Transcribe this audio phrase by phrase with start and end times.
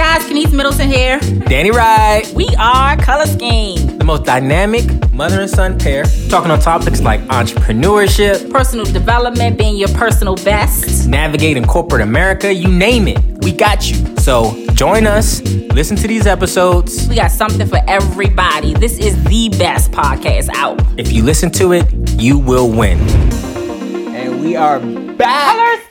[0.00, 1.20] guys, Kenice Middleton here.
[1.46, 3.98] Danny Wright, We are Color Scheme.
[3.98, 9.76] the most dynamic mother and son pair, talking on topics like entrepreneurship, Personal development, being
[9.76, 11.06] your personal best.
[11.06, 13.18] navigating corporate America, you name it.
[13.42, 14.16] We got you.
[14.18, 17.06] So join us, listen to these episodes.
[17.08, 18.72] We got something for everybody.
[18.72, 20.80] This is the best podcast out.
[20.98, 21.84] If you listen to it,
[22.18, 22.98] you will win.
[24.16, 25.56] And we are back.
[25.56, 25.89] Color Scheme.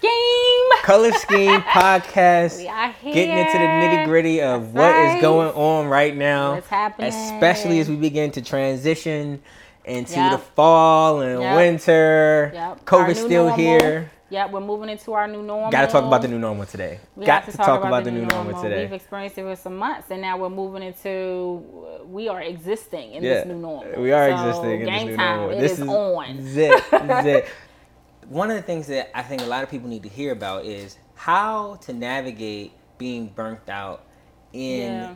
[0.90, 2.58] Color Scheme Podcast.
[2.58, 3.14] We are here.
[3.14, 6.56] Getting into the nitty gritty of That's what is going on right now.
[6.56, 7.10] What's happening.
[7.14, 9.40] Especially as we begin to transition
[9.86, 10.32] into Yep.
[10.32, 11.56] the fall and Yep.
[11.58, 12.52] winter.
[12.56, 12.86] Yep.
[12.86, 13.56] COVID's still normal.
[13.56, 14.10] here.
[14.32, 15.70] Yep, we're moving into our new normal.
[15.70, 17.00] Got to talk about the new normal today.
[17.16, 20.08] We Got have to talk, about, the new normal, We've experienced it for some months,
[20.10, 21.64] and now we're moving into.
[22.08, 23.94] We are existing in Yeah, this new normal.
[24.02, 25.38] we are So, existing in this new time.
[25.38, 25.58] normal.
[25.58, 26.42] It this is on.
[26.48, 26.84] Zit,
[27.24, 27.48] zit.
[28.30, 30.64] One of the things that I think a lot of people need to hear about
[30.66, 34.04] is how to navigate being burnt out
[34.54, 35.10] in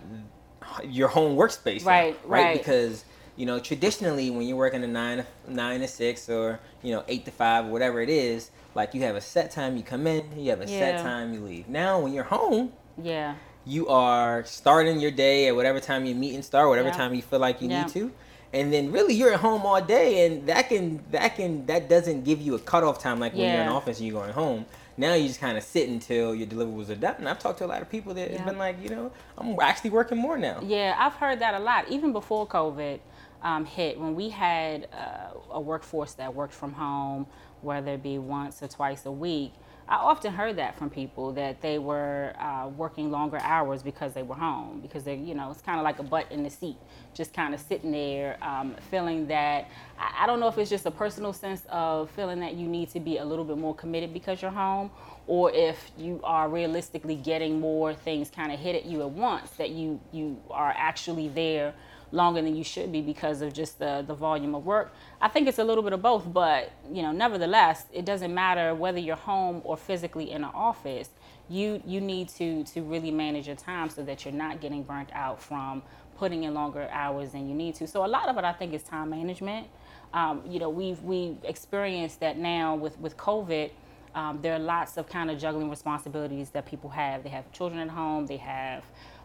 [0.83, 1.81] your home workspace.
[1.85, 2.57] now, Right, right.
[2.57, 3.05] Because
[3.35, 7.25] you know traditionally when you're working a nine nine to six or you know eight
[7.25, 10.25] to five or whatever it is, like you have a set time you come in,
[10.37, 11.67] you have a set time you leave.
[11.67, 13.35] Now when you're home, Yeah.
[13.63, 16.95] you are starting your day at whatever time your meeting start, whatever Yeah.
[16.95, 17.83] time you feel like you Yeah.
[17.83, 18.11] need to.
[18.53, 22.23] And then really you're at home all day and that can that can that doesn't
[22.23, 24.65] give you a cutoff time like when you're in office and you're going home.
[24.95, 27.15] Now you just kind of sit until your deliverables are done.
[27.17, 28.37] And I've talked to a lot of people that Yeah.
[28.37, 30.59] have been like, you know, I'm actually working more now.
[30.61, 31.89] Yeah, I've heard that a lot.
[31.89, 32.99] Even before COVID
[33.41, 37.25] um, hit, when we had uh, a workforce that worked from home,
[37.61, 39.51] whether it be once or twice a week,
[39.87, 44.23] I often heard that from people that they were uh, working longer hours because they
[44.23, 46.77] were home because they, you know, it's kind of like a butt in the seat,
[47.13, 49.69] just kind of sitting there, um, feeling that.
[49.99, 52.89] I, I don't know if it's just a personal sense of feeling that you need
[52.91, 54.89] to be a little bit more committed because you're home,
[55.27, 59.49] or if you are realistically getting more things kind of hit at you at once
[59.51, 61.73] that you you are actually there
[62.13, 64.93] longer than you should be because of just the, the volume of work.
[65.19, 68.75] I think it's a little bit of both, but you know, nevertheless, it doesn't matter
[68.75, 71.09] whether you're home or physically in an office.
[71.49, 75.09] You you need to to really manage your time so that you're not getting burnt
[75.13, 75.81] out from
[76.17, 77.87] putting in longer hours than you need to.
[77.87, 79.67] So a lot of it, I think, is time management.
[80.13, 83.71] Um, you know, we've we've experienced that now with with COVID.
[84.15, 87.23] Um, there are lots of kind of juggling responsibilities that people have.
[87.23, 88.27] They have children at home.
[88.27, 88.83] They have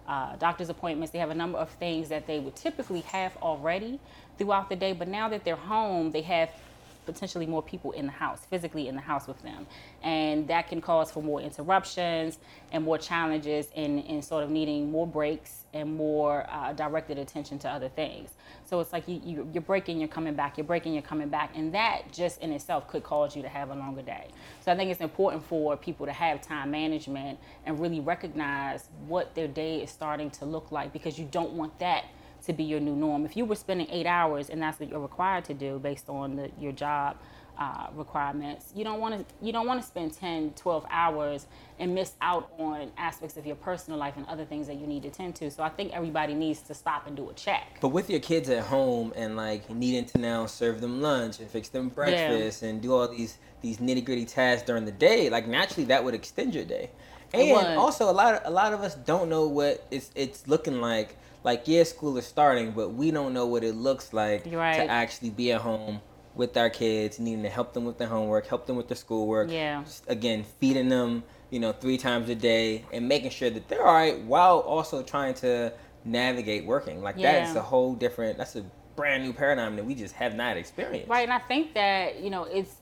[0.08, 1.12] uh, doctor's appointments.
[1.12, 4.00] They have a number of things that they would typically have already
[4.38, 4.92] throughout the day.
[4.92, 6.50] But now that they're home, they have
[7.06, 9.66] potentially more people in the house, physically in the house with them.
[10.02, 12.38] And that can cause for more interruptions
[12.72, 17.58] and more challenges in, in sort of needing more breaks and more uh, directed attention
[17.60, 18.30] to other things.
[18.64, 21.52] So it's like you, you, you're breaking, you're coming back, you're breaking, you're coming back.
[21.54, 24.28] And that just in itself could cause you to have a longer day.
[24.64, 29.34] So I think it's important for people to have time management and really recognize what
[29.34, 32.04] their day is starting to look like because you don't want that
[32.46, 33.24] to be your new norm.
[33.24, 36.36] If you were spending eight hours and that's what you're required to do based on
[36.36, 37.16] the, your job
[37.58, 41.46] uh, requirements, you don't want to you don't want to spend 10, 12 hours
[41.80, 45.02] and miss out on aspects of your personal life and other things that you need
[45.02, 45.50] to tend to.
[45.50, 47.78] So I think everybody needs to stop and do a check.
[47.80, 51.50] But with your kids at home and like needing to now serve them lunch and
[51.50, 55.48] fix them breakfast and do all these these nitty gritty tasks during the day, like
[55.48, 56.90] naturally that would extend your day.
[57.34, 60.80] And also a lot of a lot of us don't know what it's it's looking
[60.80, 61.16] like.
[61.44, 64.76] Like yeah, school is starting, but we don't know what it looks like right.
[64.76, 66.00] to actually be at home
[66.38, 69.50] with our kids, needing to help them with their homework, help them with their schoolwork.
[69.50, 69.84] Yeah.
[70.06, 73.92] Again, feeding them, you know, three times a day and making sure that they're all
[73.92, 75.72] right while also trying to
[76.04, 77.02] navigate working.
[77.02, 80.56] Like that's a whole different that's a brand new paradigm that we just have not
[80.56, 81.08] experienced.
[81.08, 82.76] Right, and I think that you know it's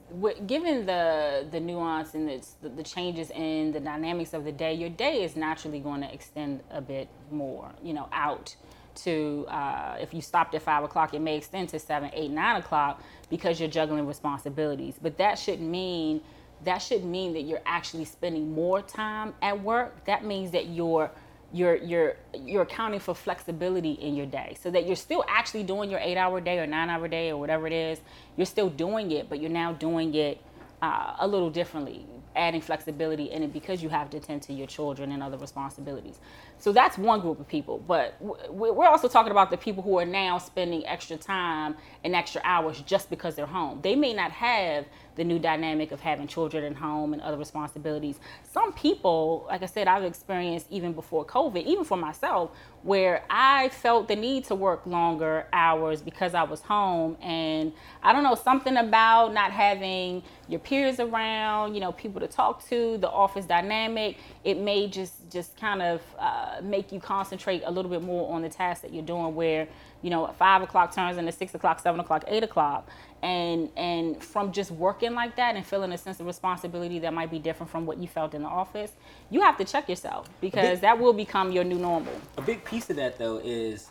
[0.47, 4.75] given the the nuance and the, the the changes in the dynamics of the day,
[4.75, 8.55] your day is naturally going to extend a bit more, you know, out
[8.97, 12.57] to uh, if you stopped at five o'clock, it may extend to seven, eight, nine
[12.57, 14.97] o'clock because you're juggling responsibilities.
[15.01, 16.21] But that shouldn't mean
[16.65, 20.05] that should mean that you're actually spending more time at work.
[20.07, 21.11] That means that you're
[21.53, 25.91] you're you're you're accounting for flexibility in your day so that you're still actually doing
[25.91, 28.01] your eight hour day or nine hour day or whatever it is
[28.37, 30.41] you're still doing it but you're now doing it
[30.83, 34.67] uh, a little differently adding flexibility in it because you have to tend to your
[34.67, 36.21] children and other responsibilities
[36.59, 39.99] so that's one group of people but w- we're also talking about the people who
[39.99, 41.75] are now spending extra time
[42.05, 44.85] and extra hours just because they're home they may not have
[45.17, 48.21] the new dynamic of having children at home and other responsibilities.
[48.53, 52.51] Some people, like I said, I've experienced even before COVID, even for myself,
[52.83, 57.17] where I felt the need to work longer hours because I was home.
[57.21, 62.29] And I don't know, something about not having your peers around, you know, people to
[62.29, 64.19] talk to, the office dynamic.
[64.45, 68.43] It may just just kind of uh, make you concentrate a little bit more on
[68.43, 69.35] the task that you're doing.
[69.35, 69.67] Where
[70.03, 72.89] you know five o'clock turns into six o'clock, seven o'clock, eight o'clock,
[73.23, 77.31] and and from just working like that and feeling a sense of responsibility that might
[77.31, 78.93] be different from what you felt in the office,
[79.31, 82.13] you have to check yourself because big, that will become your new normal.
[82.37, 83.91] A big piece of that though is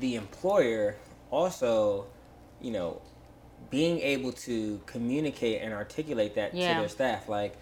[0.00, 0.96] the employer
[1.30, 2.06] also,
[2.60, 3.00] you know,
[3.70, 6.74] being able to communicate and articulate that yeah.
[6.74, 7.56] to their staff, like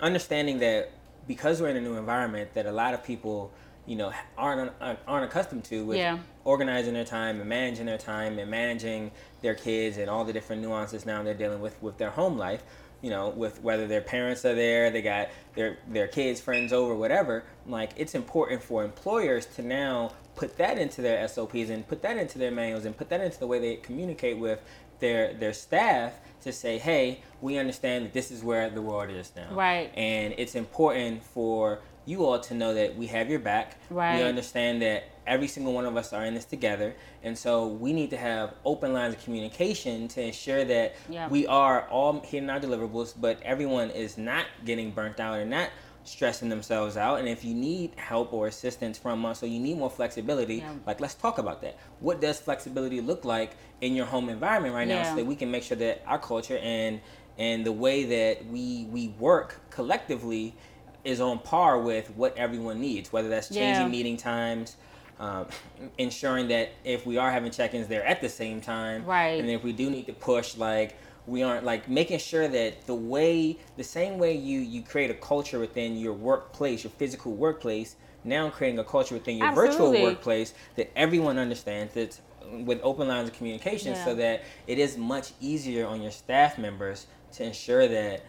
[0.00, 0.90] understanding that
[1.26, 3.50] because we're in a new environment, that a lot of people,
[3.86, 4.72] you know, aren't
[5.06, 6.18] aren't accustomed to with yeah.
[6.44, 9.10] organizing their time and managing their time and managing
[9.40, 12.62] their kids and all the different nuances now they're dealing with with their home life.
[13.00, 16.94] You know, with whether their parents are there, they got their their kids, friends over,
[16.94, 17.44] whatever.
[17.66, 22.16] Like it's important for employers to now put that into their SOPs and put that
[22.16, 24.60] into their manuals and put that into the way they communicate with
[25.00, 29.32] their their staff to say, hey, we understand that this is where the world is
[29.36, 29.52] now.
[29.52, 29.92] Right.
[29.96, 33.76] And it's important for you all to know that we have your back.
[33.90, 34.16] Right.
[34.16, 36.94] We understand that every single one of us are in this together.
[37.22, 41.28] And so we need to have open lines of communication to ensure that yeah.
[41.28, 45.68] we are all hitting our deliverables, but everyone is not getting burnt out and not
[46.04, 47.18] stressing themselves out.
[47.18, 50.72] And if you need help or assistance from us, or you need more flexibility, yeah.
[50.86, 51.76] like let's talk about that.
[52.00, 53.52] What does flexibility look like
[53.82, 56.56] in your home environment right now, so that we can make sure that our culture
[56.58, 57.00] and
[57.36, 60.54] and the way that we we work collectively
[61.08, 63.12] is on par with what everyone needs.
[63.12, 63.88] Whether that's changing yeah.
[63.88, 64.76] meeting times.
[65.20, 65.46] Um,
[65.98, 69.04] ensuring that if we are having check-ins, they're at the same time.
[69.04, 69.40] Right.
[69.40, 70.96] And if we do need to push, like
[71.28, 75.14] we aren't like making sure that the way the same way you you create a
[75.14, 79.76] culture within your workplace your physical workplace now creating a culture within your Absolutely.
[79.76, 82.18] virtual workplace that everyone understands that
[82.64, 84.04] with open lines of communication yeah.
[84.04, 88.24] so that it is much easier on your staff members to ensure that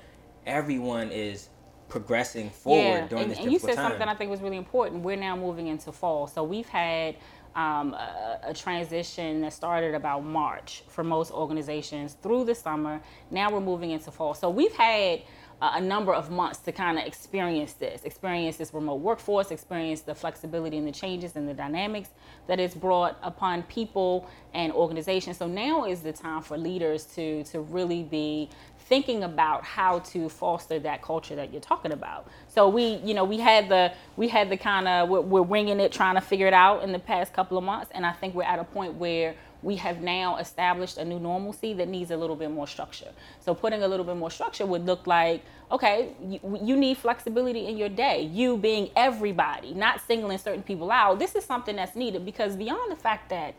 [0.45, 1.49] everyone is
[1.89, 3.07] progressing forward yeah.
[3.07, 3.91] during and, this and you said time.
[3.91, 5.03] something I think was really important.
[5.03, 7.15] We're now moving into fall, so we've had
[7.55, 13.01] um, a, a, transition that started about March for most organizations through the summer.
[13.31, 14.35] Now we're moving into fall.
[14.35, 15.23] So we've had
[15.61, 20.01] uh, a number of months to kind of experience this, experience this remote workforce, experience
[20.01, 22.09] the flexibility and the changes and the dynamics
[22.47, 25.37] that it's brought upon people and organizations.
[25.37, 28.49] So now is the time for leaders to to really be
[28.89, 32.27] thinking about how to foster that culture that you're talking about.
[32.47, 35.79] So we, you know, we had the we had the kind of we're, we're winging
[35.79, 38.33] it, trying to figure it out in the past couple of months, and I think
[38.33, 42.17] we're at a point where we have now established a new normalcy that needs a
[42.17, 43.11] little bit more structure.
[43.41, 47.67] So putting a little bit more structure would look like, okay, you, you, need flexibility
[47.67, 48.21] in your day.
[48.21, 51.19] You being everybody, not singling certain people out.
[51.19, 53.53] This is something that's needed because beyond the fact that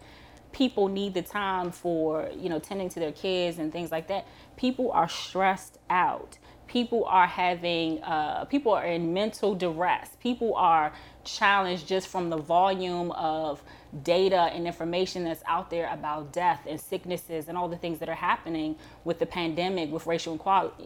[0.52, 4.26] people need the time for you know tending to their kids and things like that
[4.60, 6.36] people are stressed out.
[6.66, 10.10] People are having uh, people are in mental duress.
[10.20, 10.92] People are
[11.24, 13.62] challenged just from the volume of
[14.04, 18.08] data and information that's out there about death and sicknesses and all the things that
[18.08, 20.34] are happening with the pandemic with racial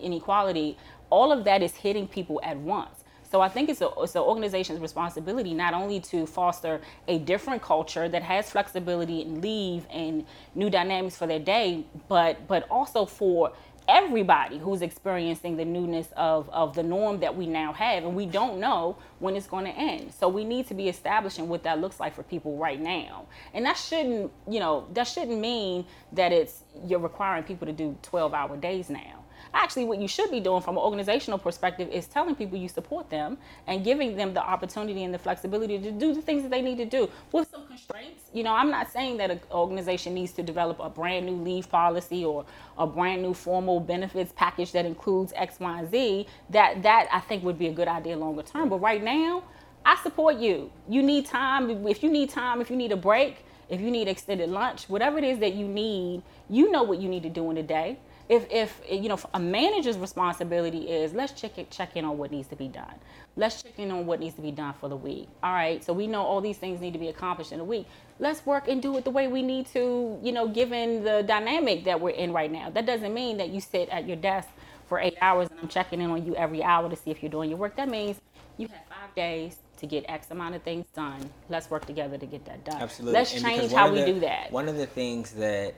[0.00, 0.79] inequality.
[1.11, 3.04] All of that is hitting people at once
[3.35, 7.63] so I think it's, a, it's an organization's responsibility not only to foster a different
[7.63, 13.05] culture that has flexibility and leave and new dynamics for their day, but but also
[13.05, 13.53] for
[13.89, 18.05] everybody who's experiencing the newness of, of the norm that we now have.
[18.05, 20.15] And we don't know when it's going to end.
[20.15, 23.27] So we need to be establishing what that looks like for people right now.
[23.53, 27.99] And that shouldn't you know that shouldn't mean that it's you're requiring people to do
[28.03, 29.24] 12 hour days now
[29.55, 33.08] Actually, what you should be doing from an organizational perspective is telling people you support
[33.08, 36.61] them and giving them the opportunity and the flexibility to do the things that they
[36.61, 38.25] need to do with some constraints.
[38.32, 41.70] You know, I'm not saying that an organization needs to develop a brand new leave
[41.70, 42.44] policy or
[42.77, 46.27] a brand new formal benefits package that includes X, Y, and Z.
[46.51, 48.69] That that I think would be a good idea longer term.
[48.69, 49.44] But right now,
[49.87, 50.73] I support you.
[50.89, 51.87] You need time.
[51.87, 55.17] If you need time, if you need a break, if you need extended lunch, whatever
[55.19, 57.99] it is that you need, you know what you need to do in a day
[58.29, 62.31] if if you know a manager's responsibility is let's check it, check in on what
[62.31, 62.95] needs to be done
[63.37, 65.93] let's check in on what needs to be done for the week all right so
[65.93, 67.87] we know all these things need to be accomplished in a week
[68.19, 71.85] let's work and do it the way we need to you know given the dynamic
[71.85, 74.49] that we're in right now that doesn't mean that you sit at your desk
[74.89, 77.33] for eight hours and i'm checking in on you every hour to see if you're
[77.33, 78.21] doing your work that means
[78.57, 81.29] you have five days to get X amount of things done.
[81.49, 82.81] Let's work together to get that done.
[82.81, 83.19] Absolutely.
[83.19, 84.53] Let's change how we do that.
[84.53, 85.75] One of the things that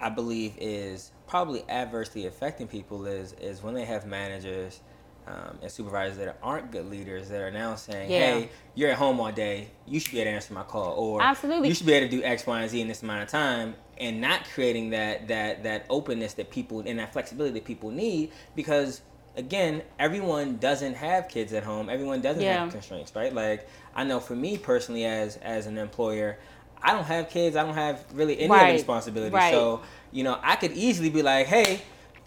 [0.00, 4.80] I believe is probably adversely affecting people is is when they have managers
[5.26, 8.18] um, and supervisors that aren't good leaders that are now saying, yeah.
[8.18, 9.68] "Hey, you're at home all day.
[9.86, 12.16] You should be able to answer my call, or absolutely, you should be able to
[12.16, 15.62] do X, Y, and Z in this amount of time." And not creating that that
[15.64, 19.02] that openness that people and that flexibility that people need because
[19.36, 21.88] again, everyone doesn't have kids at home.
[21.88, 22.64] Everyone doesn't yeah.
[22.64, 23.32] have constraints, right?
[23.32, 26.38] Like I know for me personally, as as an employer,
[26.82, 27.56] I don't have kids.
[27.56, 28.72] I don't have really any right.
[28.72, 29.34] responsibility.
[29.34, 29.52] Right.
[29.52, 29.82] So
[30.12, 31.82] you know, I could easily be like, hey.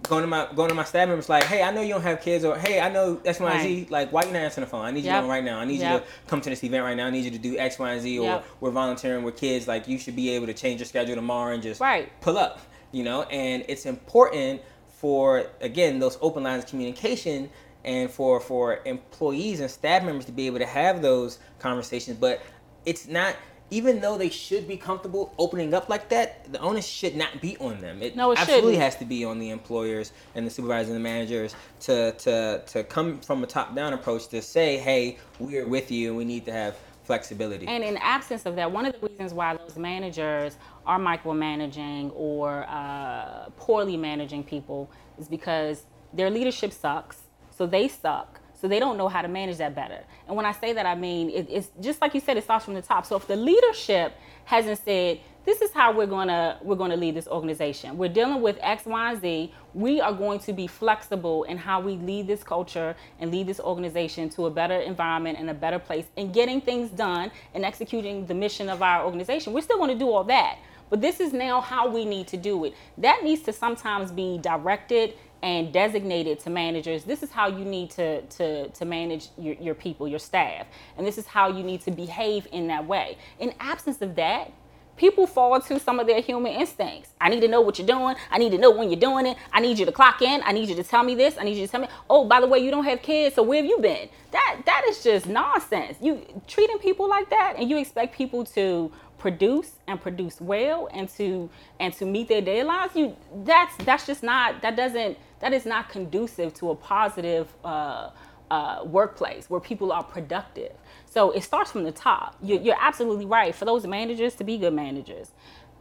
[0.10, 2.20] Going to my going to my staff members like, hey, I know you don't have
[2.20, 3.88] kids, or hey, I know X, Y, and Z.
[3.90, 4.84] Like, why you not answering the phone?
[4.84, 5.16] I need yep.
[5.16, 5.60] you on right now.
[5.60, 5.94] I need yep.
[5.94, 7.08] you to come to this event right now.
[7.08, 8.46] I need you to do X, Y, and Z, or yep.
[8.60, 9.66] we're volunteering with kids.
[9.66, 12.12] Like, you should be able to change your schedule tomorrow and just right.
[12.20, 12.60] pull up.
[12.92, 14.62] You know, and it's important
[15.04, 17.50] for again those open lines of communication
[17.84, 22.42] and for for employees and staff members to be able to have those conversations but
[22.86, 23.36] it's not
[23.70, 27.58] even though they should be comfortable opening up like that, the onus should not be
[27.58, 28.02] on them.
[28.02, 28.84] It, no, it absolutely shouldn't.
[28.84, 32.84] has to be on the employers and the supervisors and the managers to to to
[32.84, 36.46] come from a top down approach to say, hey, we're with you and we need
[36.46, 37.68] to have flexibility.
[37.68, 42.66] And in absence of that, one of the reasons why those managers are micromanaging or
[42.68, 44.90] uh, poorly managing people
[45.20, 48.40] is because their leadership sucks, so they suck.
[48.64, 50.00] So they don't know how to manage that better.
[50.26, 52.64] And when I say that, I mean it, it's just like you said, it starts
[52.64, 53.06] from the top.
[53.06, 54.16] So if the leadership
[54.46, 57.98] hasn't said, this is how we're gonna we're gonna lead this organization.
[57.98, 59.54] We're dealing with X, Y, and Z.
[59.74, 63.60] We are going to be flexible in how we lead this culture and lead this
[63.60, 68.28] organization to a better environment and a better place and getting things done and executing
[68.28, 69.52] the mission of our organization.
[69.52, 70.60] We're still to do all that.
[70.90, 72.76] But this is now how we need to do it.
[73.00, 77.92] That needs to sometimes be directed and designated to managers this is how you need
[77.92, 80.66] to to, to manage your, your people your staff
[80.98, 84.52] and this is how you need to behave in that way in absence of that
[84.98, 87.10] people fall to some of their human instincts.
[87.20, 88.16] I need to know what you're doing.
[88.30, 89.38] I need to know when you're doing it.
[89.52, 90.42] I need you to clock in.
[90.46, 91.36] I need you to tell me this.
[91.38, 93.44] I need you to tell me, oh, by the way, you don't have kids, so
[93.44, 94.10] where have you been?
[94.32, 95.98] That that is just nonsense.
[96.02, 101.08] You treating people like that and you expect people to produce and produce well and
[101.08, 105.66] to and to meet their deadlines, you that's that's just not that doesn't that is
[105.66, 108.12] not conducive to a positive uh,
[108.50, 110.72] uh, workplace where people are productive.
[111.06, 112.38] So it starts from the top.
[112.42, 113.54] You're, you're, absolutely right.
[113.54, 115.32] For those managers to be good managers,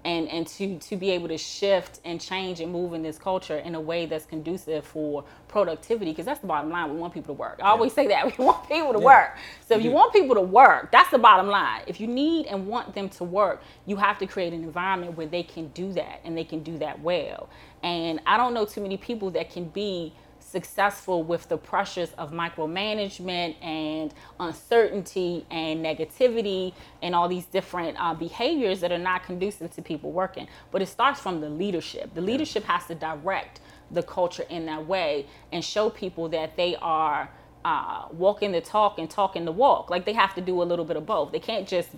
[0.04, 3.58] and and to to be able to shift and change and move in this culture
[3.58, 7.34] in a way that's conducive for productivity because that's the bottom line we want people
[7.34, 7.70] to work i yeah.
[7.70, 9.04] always say that we want people to yeah.
[9.04, 12.46] work so if you want people to work that's the bottom line if you need
[12.46, 15.92] and want them to work you have to create an environment where they can do
[15.92, 17.48] that and they can do that well
[17.82, 20.12] and i don't know too many people that can be
[20.52, 28.12] successful with the pressures of micromanagement and uncertainty and negativity and all these different uh,
[28.12, 30.46] behaviors that are not conducive to people working.
[30.70, 32.14] But it starts from the leadership.
[32.14, 33.60] The leadership has to direct
[33.90, 37.30] the culture in that way and show people that they are
[37.64, 39.88] uh, walking the talk and talking the walk.
[39.90, 41.32] Like they have to do a little bit of both.
[41.32, 41.88] They can't just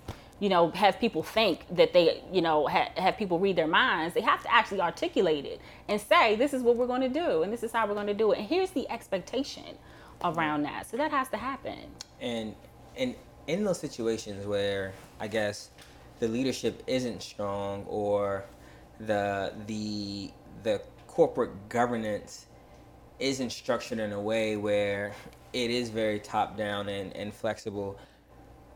[0.41, 4.15] you know, have people think that they, you know, ha- have people read their minds.
[4.15, 7.43] They have to actually articulate it and say, this is what we're going to do
[7.43, 8.39] and this is how we're going to do it.
[8.39, 9.77] And here's the expectation
[10.25, 10.91] around that.
[10.91, 11.79] So that has to happen.
[12.21, 12.55] And
[12.97, 13.15] and
[13.47, 15.71] in those situations where I guess
[16.21, 18.45] the leadership isn't strong or
[19.01, 20.31] the the
[20.63, 22.47] the corporate governance
[23.21, 25.15] isn't structured in a way where
[25.53, 27.97] it is very top down and, and flexible,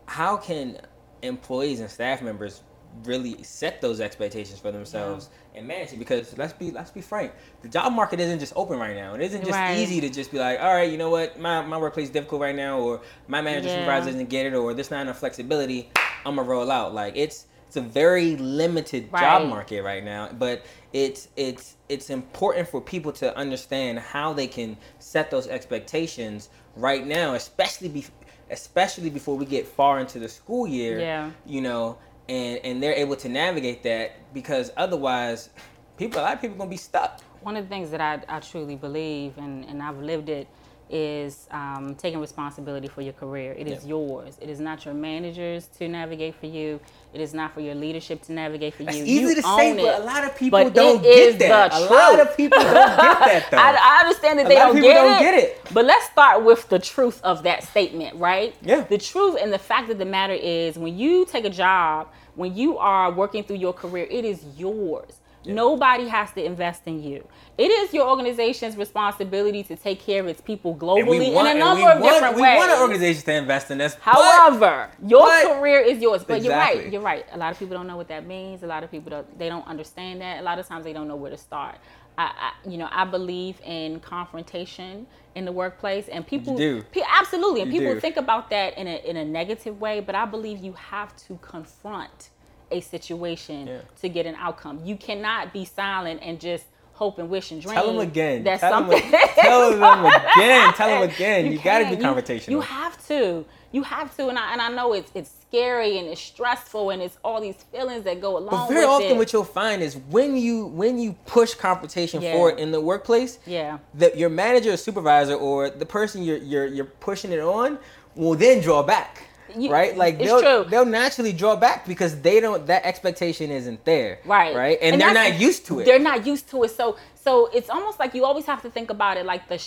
[0.06, 0.78] how can
[1.22, 2.62] employees and staff members
[3.04, 5.58] really set those expectations for themselves yeah.
[5.58, 7.32] and manage it because let's be let's be frank
[7.62, 9.78] the job market isn't just open right now it isn't just right.
[9.78, 12.40] easy to just be like all right you know what my, my workplace is difficult
[12.40, 13.74] right now or my manager yeah.
[13.76, 15.90] supervisor doesn't get it or there's not enough flexibility
[16.24, 19.20] i'm gonna roll out like it's it's a very limited right.
[19.20, 24.46] job market right now but it's it's it's important for people to understand how they
[24.46, 28.06] can set those expectations right now especially be,
[28.50, 30.98] especially before we get far into the school year.
[30.98, 31.30] Yeah.
[31.46, 35.50] You know, and and they're able to navigate that because otherwise,
[35.96, 37.20] people a lot of people gonna be stuck.
[37.42, 40.48] One of the things that I, I truly believe and, and I've lived it
[40.90, 43.52] is um, taking responsibility for your career.
[43.52, 44.38] It is yours.
[44.40, 46.80] It is not your managers to navigate for you.
[47.12, 49.04] It is not for your leadership to navigate for That's you.
[49.04, 51.72] easy you to say, it, but a lot of people don't get that.
[51.72, 53.56] A lot of people don't get that, though.
[53.56, 55.60] I, I understand that a they don't, get, don't it, get it.
[55.72, 58.54] But let's start with the truth of that statement, right?
[58.62, 58.82] Yeah.
[58.82, 62.54] The truth and the fact of the matter is when you take a job, when
[62.54, 65.20] you are working through your career, it is yours.
[65.44, 65.54] Yeah.
[65.54, 67.26] Nobody has to invest in you.
[67.56, 71.60] It is your organization's responsibility to take care of its people globally want, in a
[71.60, 72.54] number of want, different we ways.
[72.54, 73.94] We want an organization to invest in this.
[74.00, 76.24] However, but, your but, career is yours.
[76.24, 76.44] But exactly.
[76.44, 76.92] you're right.
[76.92, 77.26] You're right.
[77.32, 78.62] A lot of people don't know what that means.
[78.62, 79.38] A lot of people don't.
[79.38, 80.40] They don't understand that.
[80.40, 81.76] A lot of times they don't know where to start.
[82.18, 87.02] I, I you know, I believe in confrontation in the workplace, and people you do.
[87.08, 88.00] absolutely, and you people do.
[88.00, 90.00] think about that in a in a negative way.
[90.00, 92.30] But I believe you have to confront
[92.70, 93.80] a situation yeah.
[94.00, 94.80] to get an outcome.
[94.84, 96.64] You cannot be silent and just
[96.98, 97.74] hope and wish and dream.
[97.74, 98.42] Tell them again.
[98.42, 99.10] That's tell something.
[99.10, 100.74] Them, tell them again.
[100.74, 101.46] Tell them again.
[101.46, 102.48] You, you got to be confrontational.
[102.48, 103.44] You, you, have to.
[103.70, 104.28] You have to.
[104.28, 107.56] And I, and I know it's it's scary and it's stressful and it's all these
[107.72, 108.50] feelings that go along.
[108.50, 109.16] But very often, it.
[109.16, 112.32] what you'll find is when you when you push confrontation yeah.
[112.32, 116.66] forward in the workplace, yeah, that your manager or supervisor or the person you're you're
[116.66, 117.78] you're pushing it on
[118.16, 119.27] will then draw back.
[119.58, 119.96] You, right?
[119.96, 120.70] Like they'll true.
[120.70, 124.20] they'll naturally draw back because they don't that expectation isn't there.
[124.24, 124.54] Right.
[124.54, 124.78] Right.
[124.80, 125.84] And, and they're not used to it.
[125.84, 126.70] They're not used to it.
[126.70, 129.60] So so it's almost like you always have to think about it like the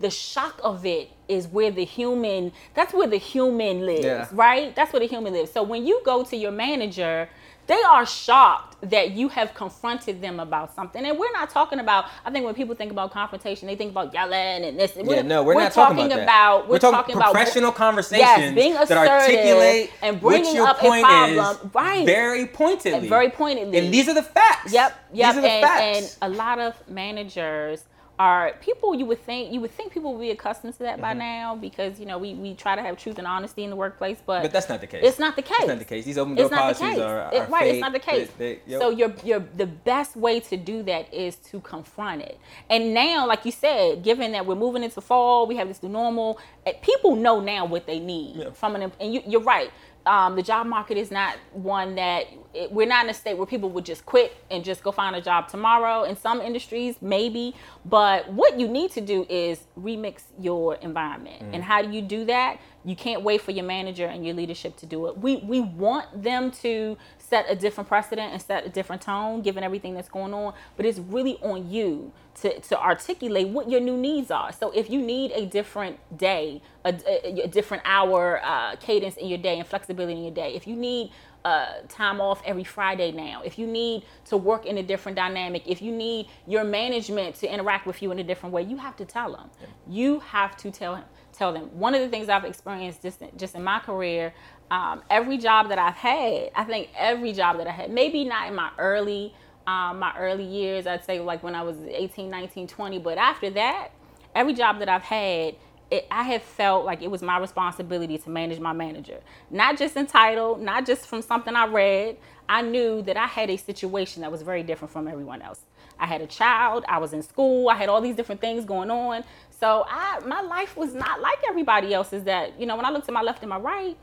[0.00, 4.28] the shock of it is where the human that's where the human lives, yeah.
[4.32, 4.74] right?
[4.74, 5.50] That's where the human lives.
[5.52, 7.28] So when you go to your manager
[7.66, 11.04] they are shocked that you have confronted them about something.
[11.04, 14.12] And we're not talking about, I think when people think about confrontation, they think about
[14.12, 14.94] yelling and this.
[14.96, 17.70] Yeah, we're, no, we're, we're not talking, talking about, about, We're, we're talking, talking professional
[17.70, 21.70] about, conversations yes, being assertive that articulate and bringing up a problem.
[21.72, 22.04] right.
[22.04, 22.98] Very pointedly.
[22.98, 23.78] And very pointedly.
[23.78, 24.72] And these are the facts.
[24.72, 24.98] Yep.
[25.12, 25.34] Yep.
[25.34, 26.18] These are the and, facts.
[26.20, 27.84] and a lot of managers
[28.18, 31.02] are people you would think you would think people would be accustomed to that mm-hmm.
[31.02, 33.76] by now because you know we, we try to have truth and honesty in the
[33.76, 36.04] workplace but but that's not the case it's not the case it's not the case
[36.04, 37.72] these open door policies are, are it, right fake.
[37.74, 38.80] it's not the case they, they, yep.
[38.80, 42.38] so you're, you're the best way to do that is to confront it
[42.70, 45.88] and now like you said given that we're moving into fall we have this new
[45.88, 48.50] normal eh, people know now what they need yeah.
[48.52, 49.72] from an and you, you're right
[50.06, 53.46] um, the job market is not one that it, we're not in a state where
[53.46, 56.04] people would just quit and just go find a job tomorrow.
[56.04, 61.42] In some industries, maybe, but what you need to do is remix your environment.
[61.42, 61.54] Mm.
[61.54, 62.60] And how do you do that?
[62.84, 65.16] You can't wait for your manager and your leadership to do it.
[65.18, 66.98] We we want them to
[67.34, 70.86] set a different precedent and set a different tone given everything that's going on, but
[70.86, 74.52] it's really on you to, to articulate what your new needs are.
[74.52, 79.26] So if you need a different day, a, a, a different hour uh, cadence in
[79.26, 81.10] your day and flexibility in your day, if you need
[81.44, 85.64] uh, time off every Friday now, if you need to work in a different dynamic,
[85.66, 88.96] if you need your management to interact with you in a different way, you have
[88.96, 89.50] to tell them.
[89.88, 91.64] You have to tell him, tell them.
[91.78, 94.32] One of the things I've experienced just just in my career,
[94.70, 98.48] um, every job that I've had, I think every job that I had, maybe not
[98.48, 99.34] in my early
[99.66, 102.98] um, my early years, I'd say like when I was 18, 19, 20.
[102.98, 103.88] But after that,
[104.34, 105.54] every job that I've had,
[105.90, 109.20] it, I have felt like it was my responsibility to manage my manager.
[109.50, 112.16] Not just entitled, not just from something I read.
[112.48, 115.60] I knew that I had a situation that was very different from everyone else.
[115.98, 118.90] I had a child, I was in school, I had all these different things going
[118.90, 119.24] on.
[119.60, 123.06] So I my life was not like everybody else's that, you know, when I looked
[123.06, 123.96] to my left and my right,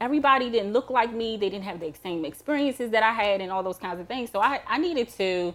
[0.00, 1.36] everybody didn't look like me.
[1.36, 4.30] They didn't have the same experiences that I had and all those kinds of things.
[4.30, 5.54] So I, I needed to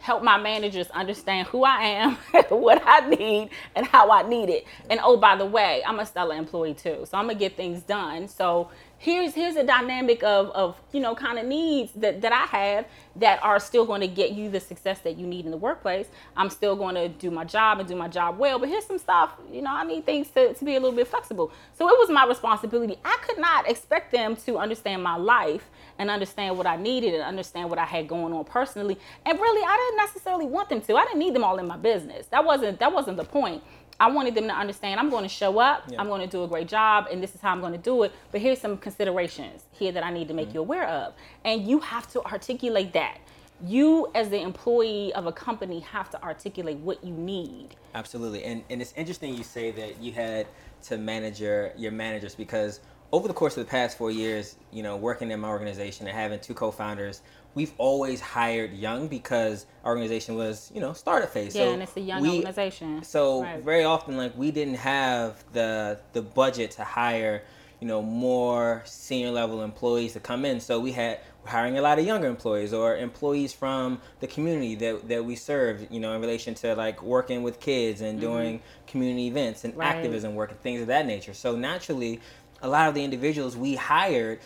[0.00, 2.14] help my managers understand who I am,
[2.50, 4.66] what I need, and how I need it.
[4.88, 7.04] And oh, by the way, I'm a stellar employee too.
[7.08, 8.28] So I'm gonna get things done.
[8.28, 12.46] So here's here's a dynamic of of you know kind of needs that that I
[12.56, 15.56] have that are still going to get you the success that you need in the
[15.56, 16.06] workplace.
[16.36, 18.98] I'm still going to do my job and do my job well, but here's some
[18.98, 21.50] stuff, you know, I need things to, to be a little bit flexible.
[21.76, 22.96] So it was my responsibility.
[23.04, 27.22] I could not expect them to understand my life and understand what I needed and
[27.22, 28.98] understand what I had going on personally.
[29.26, 30.96] And really, I didn't necessarily want them to.
[30.96, 32.26] I didn't need them all in my business.
[32.26, 33.62] That wasn't that wasn't the point.
[34.00, 36.00] I wanted them to understand I'm going to show up, yeah.
[36.00, 38.04] I'm going to do a great job, and this is how I'm going to do
[38.04, 38.12] it.
[38.30, 40.56] But here's some considerations here that I need to make mm-hmm.
[40.56, 41.14] you aware of.
[41.44, 43.18] And you have to articulate that.
[43.64, 47.74] You, as the employee of a company, have to articulate what you need.
[47.94, 48.44] Absolutely.
[48.44, 50.46] And, and it's interesting you say that you had
[50.84, 52.78] to manage your, your managers because
[53.10, 56.16] over the course of the past four years, you know, working in my organization and
[56.16, 57.22] having two co-founders,
[57.58, 61.56] we've always hired young because our organization was, you know, startup phase.
[61.56, 63.02] Yeah, so and it's a young we, organization.
[63.02, 63.60] So right.
[63.60, 67.42] very often, like we didn't have the the budget to hire,
[67.80, 70.60] you know, more senior level employees to come in.
[70.60, 75.08] So we had hiring a lot of younger employees or employees from the community that,
[75.08, 78.28] that we serve, you know, in relation to like working with kids and mm-hmm.
[78.28, 79.96] doing community events and right.
[79.96, 81.34] activism work and things of that nature.
[81.34, 82.20] So naturally,
[82.62, 84.38] a lot of the individuals we hired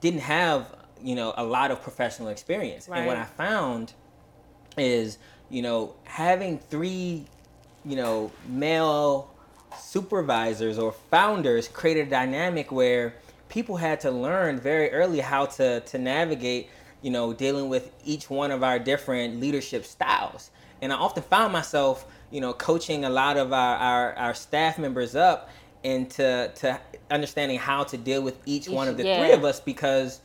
[0.00, 2.98] didn't have you know a lot of professional experience right.
[2.98, 3.92] and what i found
[4.76, 5.18] is
[5.50, 7.24] you know having three
[7.84, 9.30] you know male
[9.78, 13.14] supervisors or founders created a dynamic where
[13.48, 16.68] people had to learn very early how to to navigate
[17.02, 20.50] you know dealing with each one of our different leadership styles
[20.82, 24.78] and i often found myself you know coaching a lot of our our, our staff
[24.78, 25.50] members up
[25.84, 26.78] into to
[27.10, 29.18] understanding how to deal with each, each one of the yeah.
[29.18, 30.20] three of us because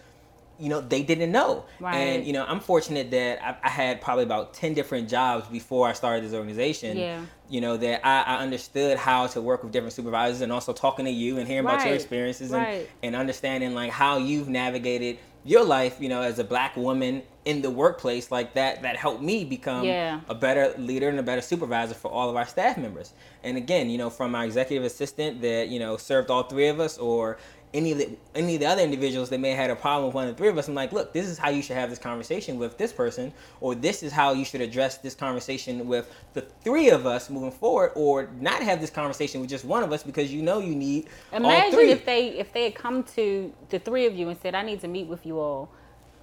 [0.59, 1.95] you know they didn't know right.
[1.95, 5.87] and you know i'm fortunate that I, I, had probably about 10 different jobs before
[5.87, 7.21] i started this organization yeah.
[7.49, 11.05] you know that I, I, understood how to work with different supervisors and also talking
[11.05, 11.75] to you and hearing right.
[11.75, 12.87] about your experiences right.
[13.01, 17.21] and, and understanding like how you've navigated your life, you know, as a black woman
[17.45, 20.21] in the workplace like that that helped me become yeah.
[20.29, 23.13] a better leader and a better supervisor for all of our staff members.
[23.43, 26.79] And again, you know, from my executive assistant that, you know, served all three of
[26.79, 27.37] us or
[27.73, 30.15] any of the any of the other individuals that may have had a problem with
[30.15, 31.89] one of the three of us, I'm like, look, this is how you should have
[31.89, 36.11] this conversation with this person, or this is how you should address this conversation with
[36.33, 39.91] the three of us moving forward, or not have this conversation with just one of
[39.91, 41.07] us because you know you need.
[41.31, 44.61] Imagine if they if they had come to the three of you and said, I
[44.63, 45.69] need to meet with you all.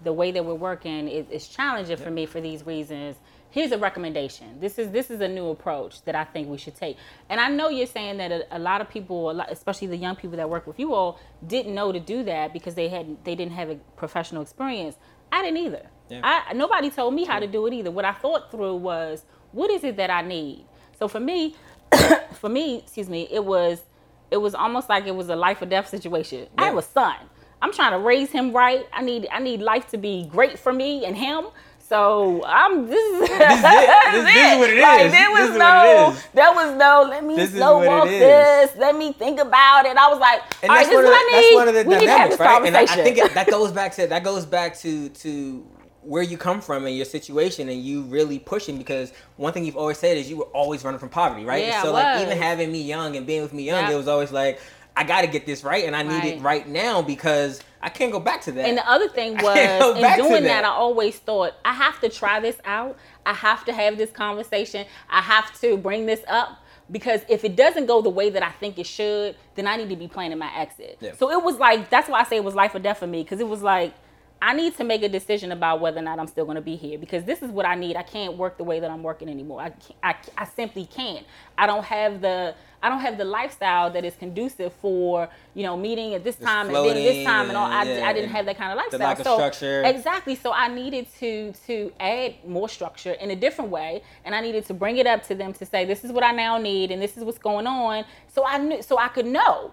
[0.03, 3.17] The way that we're working is, is challenging for me for these reasons
[3.51, 4.61] here's a recommendation.
[4.61, 6.97] This is this is a new approach that I think we should take.
[7.29, 9.97] And I know you're saying that a, a lot of people, a lot, especially the
[9.97, 13.25] young people that work with you all, didn't know to do that because they had
[13.25, 14.97] they didn't have a professional experience.
[15.33, 15.87] I didn't either.
[16.09, 16.21] Yeah.
[16.23, 17.91] I nobody told me how to do it either.
[17.91, 20.65] What I thought through was what is it that I need.
[20.99, 21.57] So for me,
[22.35, 23.83] for me, excuse me, it was
[24.31, 26.41] it was almost like it was a life or death situation.
[26.41, 26.47] Yeah.
[26.59, 27.17] I have a son.
[27.63, 28.87] I'm trying to raise him right.
[28.93, 31.47] I need I need life to be great for me and him.
[31.91, 34.83] So I'm this is this, this, this, this is what it is.
[34.83, 38.77] Like, there was no there was no let me slow walk this.
[38.77, 39.97] Let me think about it.
[39.97, 41.43] I was like, and all right, this is what I need.
[41.43, 42.65] That's one of the we dynamics, right?
[42.65, 45.67] And I, I think it, that goes back to that goes back to to
[46.03, 49.77] where you come from and your situation and you really pushing because one thing you've
[49.77, 51.65] always said is you were always running from poverty, right?
[51.65, 54.31] Yeah, so like even having me young and being with me young, it was always
[54.31, 54.61] like
[54.97, 56.35] I got to get this right and I need right.
[56.35, 58.67] it right now because I can't go back to that.
[58.67, 60.63] And the other thing was, in doing that.
[60.63, 62.99] that, I always thought I have to try this out.
[63.25, 64.87] I have to have this conversation.
[65.09, 68.51] I have to bring this up because if it doesn't go the way that I
[68.51, 70.99] think it should, then I need to be planning my exit.
[71.01, 71.13] Yeah.
[71.15, 73.23] So it was like that's why I say it was life or death for me
[73.23, 73.95] because it was like
[74.43, 76.75] I need to make a decision about whether or not I'm still going to be
[76.75, 77.97] here because this is what I need.
[77.97, 79.61] I can't work the way that I'm working anymore.
[79.61, 81.27] I, I, I simply can't.
[81.59, 85.77] I don't have the I don't have the lifestyle that is conducive for you know
[85.77, 87.67] meeting at this Just time and then this time and all.
[87.67, 89.01] I, yeah, I didn't have that kind of lifestyle.
[89.01, 89.83] Lack of so, structure.
[89.85, 90.35] Exactly.
[90.35, 94.67] So I needed to to add more structure in a different way, and I needed
[94.67, 97.03] to bring it up to them to say this is what I now need and
[97.03, 98.05] this is what's going on.
[98.29, 99.73] So I knew so I could know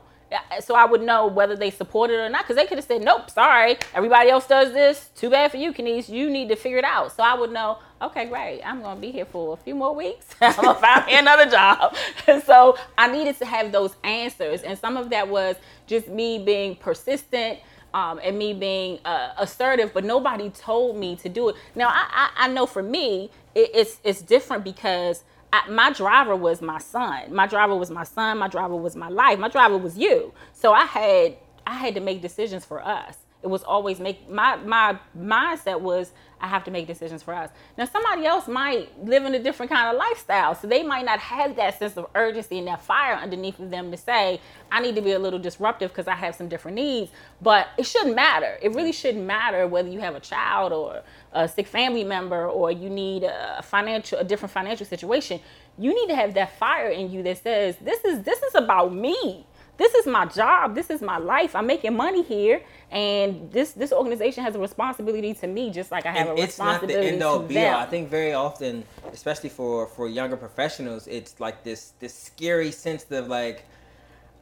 [0.62, 2.44] so I would know whether they support it or not.
[2.44, 5.10] Because they could have said, "Nope, sorry, everybody else does this.
[5.16, 6.10] Too bad for you, Kenice.
[6.10, 7.78] You need to figure it out." So I would know.
[8.02, 8.62] Okay, great.
[8.64, 10.28] I'm gonna be here for a few more weeks.
[10.42, 11.96] I'm gonna find me another job.
[12.46, 15.56] So I needed to have those answers, and some of that was
[15.88, 17.60] just me being persistent.
[17.94, 21.56] Um, and me being uh, assertive, but nobody told me to do it.
[21.74, 26.36] Now I, I, I know for me, it, it's it's different because I, my driver
[26.36, 27.34] was my son.
[27.34, 28.38] My driver was my son.
[28.38, 29.40] My driver was my life.
[29.40, 30.34] My driver was you.
[30.54, 33.18] So I had I had to make decisions for us.
[33.44, 37.50] It was always make my my mindset was I have to make decisions for us.
[37.78, 41.20] Now somebody else might live in a different kind of lifestyle, so they might not
[41.20, 44.40] have that sense of urgency and that fire underneath of them to say
[44.72, 47.12] I need to be a little disruptive because I have some different needs.
[47.42, 48.58] But it shouldn't matter.
[48.62, 51.02] It really shouldn't matter whether you have a child or
[51.34, 55.40] a sick family member or you need a financial a different financial situation.
[55.78, 58.94] You need to have that fire in you that says this is this is about
[58.94, 59.46] me
[59.78, 62.62] this is my job this is my life i'm making money here
[62.92, 66.42] and this this organization has a responsibility to me just like i have and a
[66.42, 70.08] responsibility it's not the end all be all i think very often especially for for
[70.08, 73.66] younger professionals it's like this this scary sense of like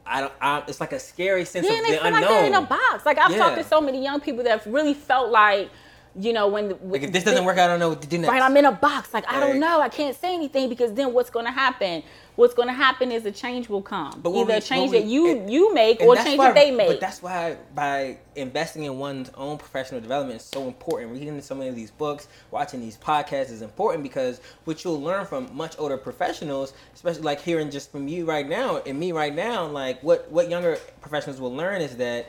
[0.08, 0.32] I don't.
[0.40, 2.12] I, it's like a scary sense yeah, of the unknown.
[2.12, 3.06] Yeah, they feel Like they're in a box.
[3.06, 3.38] Like I've yeah.
[3.38, 5.68] talked to so many young people that have really felt like
[6.18, 8.30] you know, when, like if this doesn't work, I don't know what to do next.
[8.30, 9.12] Right, I'm in a box.
[9.12, 9.80] Like I don't know.
[9.80, 12.02] I can't say anything because then what's going to happen?
[12.36, 14.20] What's going to happen is a change will come.
[14.22, 16.48] But Either we, a change we, that you and, you make or a change why,
[16.48, 16.88] that they make.
[16.88, 21.12] But that's why by investing in one's own professional development is so important.
[21.12, 25.26] Reading so many of these books, watching these podcasts is important because what you'll learn
[25.26, 29.34] from much older professionals, especially like hearing just from you right now and me right
[29.34, 32.26] now, like what what younger professionals will learn is that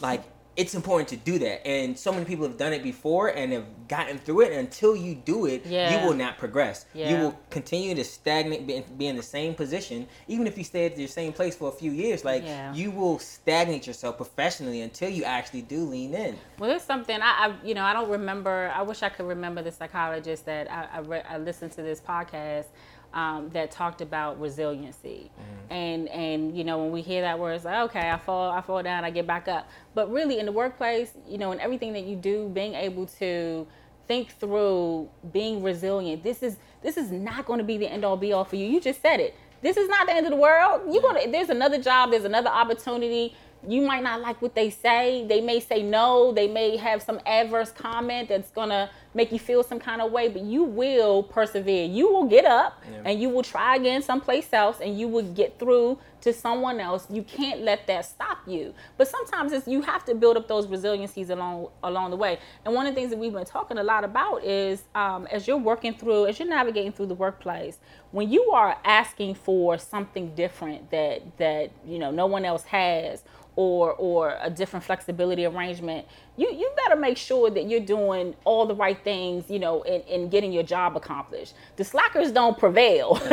[0.00, 0.22] like
[0.56, 1.66] it's important to do that.
[1.66, 4.52] And so many people have done it before and have gotten through it.
[4.52, 6.00] And until you do it, yeah.
[6.00, 6.86] you will not progress.
[6.92, 7.10] Yeah.
[7.10, 10.86] You will continue to stagnate, be, be, in the same position, even if you stay
[10.86, 12.24] at your same place for a few years.
[12.24, 12.74] Like yeah.
[12.74, 16.36] you will stagnate yourself professionally until you actually do lean in.
[16.58, 18.70] Well, there's something I, I you know, I don't remember.
[18.74, 22.00] I wish I could remember the psychologist that I, I, re- I listened to this
[22.00, 22.66] podcast
[23.14, 25.30] um, that talked about resiliency.
[25.30, 25.72] Mm-hmm.
[25.72, 28.60] And and you know when we hear that word, it's like okay, I fall, I
[28.60, 29.68] fall down, I get back up.
[29.94, 33.66] But really in the workplace, you know, in everything that you do, being able to
[34.08, 36.22] think through being resilient.
[36.22, 38.66] This is this is not going to be the end all be all for you.
[38.66, 39.34] You just said it.
[39.62, 40.92] This is not the end of the world.
[40.92, 43.34] You going to there's another job, there's another opportunity.
[43.66, 45.24] You might not like what they say.
[45.26, 46.32] They may say no.
[46.32, 50.28] They may have some adverse comment that's gonna make you feel some kind of way,
[50.28, 51.84] but you will persevere.
[51.84, 53.02] You will get up yeah.
[53.04, 57.06] and you will try again someplace else and you will get through to someone else.
[57.10, 58.74] You can't let that stop you.
[58.96, 62.38] But sometimes it's you have to build up those resiliencies along along the way.
[62.64, 65.46] And one of the things that we've been talking a lot about is um, as
[65.46, 67.78] you're working through, as you're navigating through the workplace,
[68.12, 73.24] when you are asking for something different that that you know no one else has
[73.56, 78.66] or or a different flexibility arrangement you you better make sure that you're doing all
[78.66, 81.54] the right things you know in, in getting your job accomplished.
[81.76, 83.20] The slackers don't prevail.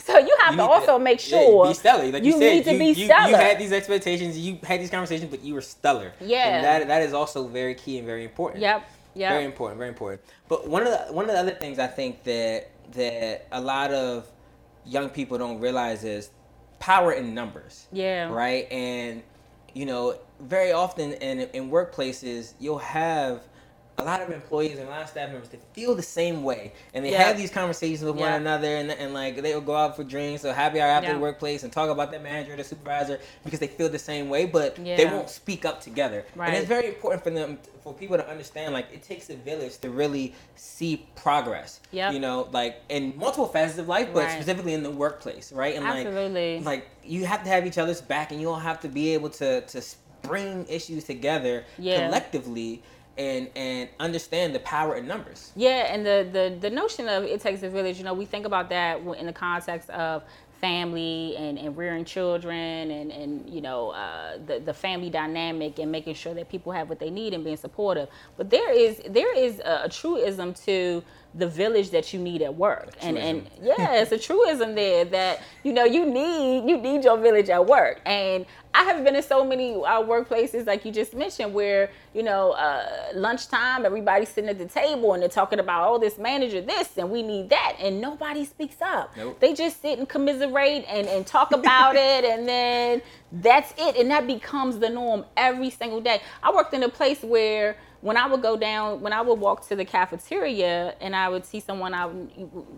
[0.00, 2.12] So you have you to also to, make sure yeah, be stellar.
[2.12, 3.30] Like you, you said, need to you, be you, stellar.
[3.30, 6.12] you had these expectations you had these conversations but you were stellar.
[6.20, 6.56] Yeah.
[6.56, 8.62] and that that is also very key and very important.
[8.62, 10.20] Yep yeah very important very important.
[10.48, 13.92] But one of the one of the other things i think that that a lot
[13.92, 14.26] of
[14.84, 16.30] young people don't realize is
[16.78, 17.86] power in numbers.
[17.92, 18.28] Yeah.
[18.30, 18.70] Right?
[18.70, 19.22] And
[19.74, 23.42] you know, very often in in workplaces, you'll have
[24.00, 26.72] a lot of employees and a lot of staff members that feel the same way
[26.94, 30.04] and they have these conversations with one another and, and like they'll go out for
[30.04, 33.20] drinks or happy hour after the workplace and talk about their manager or the supervisor
[33.44, 36.48] because they feel the same way but they won't speak up together right.
[36.48, 39.76] and it's very important for them for people to understand like it takes a village
[39.78, 42.10] to really see progress Yeah.
[42.10, 44.32] you know like in multiple facets of life but right.
[44.32, 46.56] specifically in the workplace right and Absolutely.
[46.58, 49.12] like like you have to have each other's back and you all have to be
[49.12, 49.82] able to to
[50.30, 52.06] bring issues together yeah.
[52.06, 52.82] collectively
[53.18, 55.52] and and understand the power in numbers.
[55.56, 57.98] Yeah, and the the the notion of it takes a village.
[57.98, 60.22] You know, we think about that in the context of
[60.60, 65.90] family and, and rearing children and, and you know uh, the, the family dynamic and
[65.90, 69.34] making sure that people have what they need and being supportive but there is there
[69.36, 71.02] is a, a truism to
[71.34, 75.40] the village that you need at work and and yeah it's a truism there that
[75.62, 79.22] you know you need you need your village at work and I have been in
[79.22, 84.48] so many uh, workplaces, like you just mentioned, where you know uh, lunchtime, everybody's sitting
[84.48, 87.76] at the table and they're talking about, oh, this manager this and we need that,
[87.80, 89.16] and nobody speaks up.
[89.16, 89.40] Nope.
[89.40, 94.10] They just sit and commiserate and, and talk about it, and then that's it, and
[94.10, 96.20] that becomes the norm every single day.
[96.42, 99.66] I worked in a place where when I would go down, when I would walk
[99.68, 102.08] to the cafeteria and I would see someone I,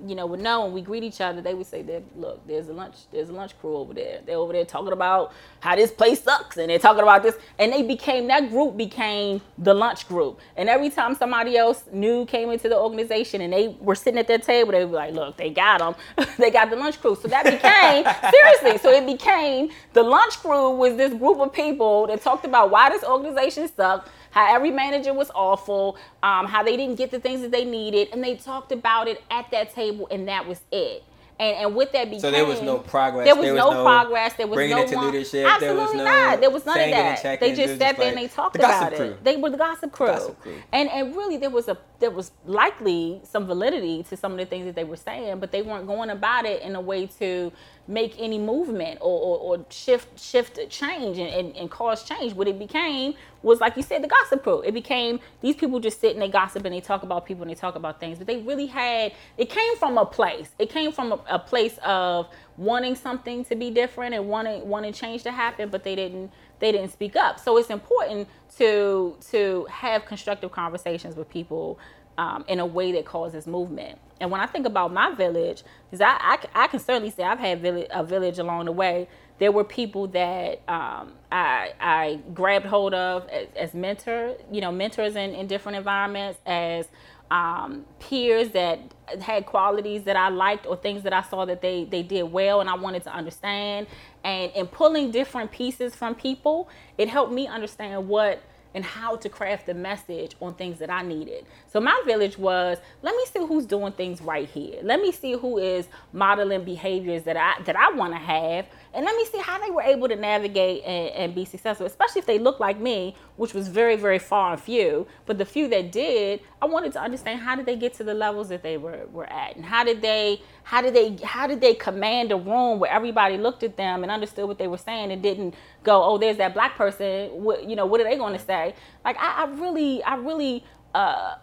[0.07, 1.85] you know, would know and we greet each other, they would say,
[2.17, 4.21] "Look, there's a lunch, there's a lunch crew over there.
[4.27, 7.73] They're over there talking about how this place sucks, and they're talking about this." And
[7.73, 10.41] they became that group became the lunch group.
[10.57, 14.27] And every time somebody else new came into the organization and they were sitting at
[14.27, 15.95] their table, they would be like, "Look, they got them.
[16.39, 18.79] they got the lunch crew." So that became seriously.
[18.79, 22.91] So it became the lunch crew was this group of people that talked about why
[22.91, 27.43] this organization sucked how every manager was awful, um, how they didn't get the things
[27.43, 31.05] that they needed, and they talked about it at that table, and that was it.
[31.43, 33.25] And, and with that became so there was no progress.
[33.25, 34.35] There was, there was no, no, progress.
[34.35, 35.45] There was bringing no it to one, leadership.
[35.45, 36.41] Absolutely there not.
[36.41, 37.41] There was none of that.
[37.41, 39.07] They just sat there and they talked the about crew.
[39.07, 39.25] it.
[39.25, 40.07] They were the gossip crew.
[40.07, 40.55] The gossip crew.
[40.73, 44.47] And and really there was a there was likely some validity to some of the
[44.47, 47.51] things that they were saying, but they weren't going about it in a way to
[47.89, 52.33] make any movement or, or, or shift shift change and, and, and, cause change.
[52.33, 54.61] What it became was like you said, the gossip crew.
[54.63, 57.51] It became these people just sit and they gossip and they talk about people and
[57.51, 58.19] they talk about things.
[58.19, 60.51] But they really had it came from a place.
[60.59, 64.93] It came from a, a place of wanting something to be different and wanting wanting
[64.93, 67.41] change to happen, but they didn't they didn't speak up.
[67.41, 71.81] So it's important to to have constructive conversations with people
[72.19, 73.99] um, in a way that causes movement.
[74.21, 76.17] And when I think about my village, because I,
[76.55, 79.09] I, I, can certainly say I've had a village along the way.
[79.39, 84.71] There were people that um, I, I grabbed hold of as, as mentor, you know,
[84.71, 86.87] mentors in, in different environments, as
[87.33, 88.79] um, peers that
[89.21, 92.61] had qualities that I liked or things that I saw that they, they did well
[92.61, 93.87] and I wanted to understand.
[94.23, 98.43] And in pulling different pieces from people, it helped me understand what
[98.75, 101.45] and how to craft the message on things that I needed.
[101.73, 104.81] So my village was let me see who's doing things right here.
[104.83, 109.05] Let me see who is modeling behaviors that I that I want to have and
[109.05, 112.27] let me see how they were able to navigate and, and, be successful, especially if
[112.27, 115.07] they look like me, which was very, very far and few.
[115.25, 118.13] But the few that did, I wanted to understand how did they get to the
[118.13, 121.61] levels that they were, were at, and how did they how did they how did
[121.61, 125.11] they command a room where everybody looked at them and understood what they were saying
[125.11, 127.31] and didn't go, oh, there's that black person.
[127.31, 128.75] What you know, what are they going to say?
[129.05, 131.35] Like I, I really, I really uh,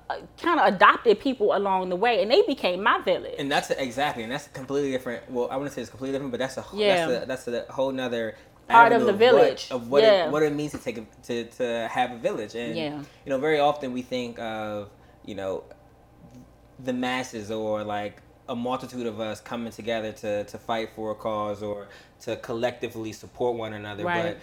[0.41, 3.35] kind of adopted people along the way, and they became my village.
[3.39, 5.29] And that's a, exactly, and that's completely different.
[5.31, 7.07] Well, I want to say it's completely different, but that's a yeah.
[7.07, 8.35] that's a, that's a whole nother
[8.67, 10.27] part of the village of what, of what, yeah.
[10.27, 12.55] it, what it means to take a, to to have a village.
[12.55, 12.97] And yeah.
[13.25, 14.89] you know, very often we think of
[15.25, 15.63] you know
[16.79, 21.15] the masses or like a multitude of us coming together to to fight for a
[21.15, 21.87] cause or
[22.21, 24.35] to collectively support one another, right.
[24.35, 24.37] but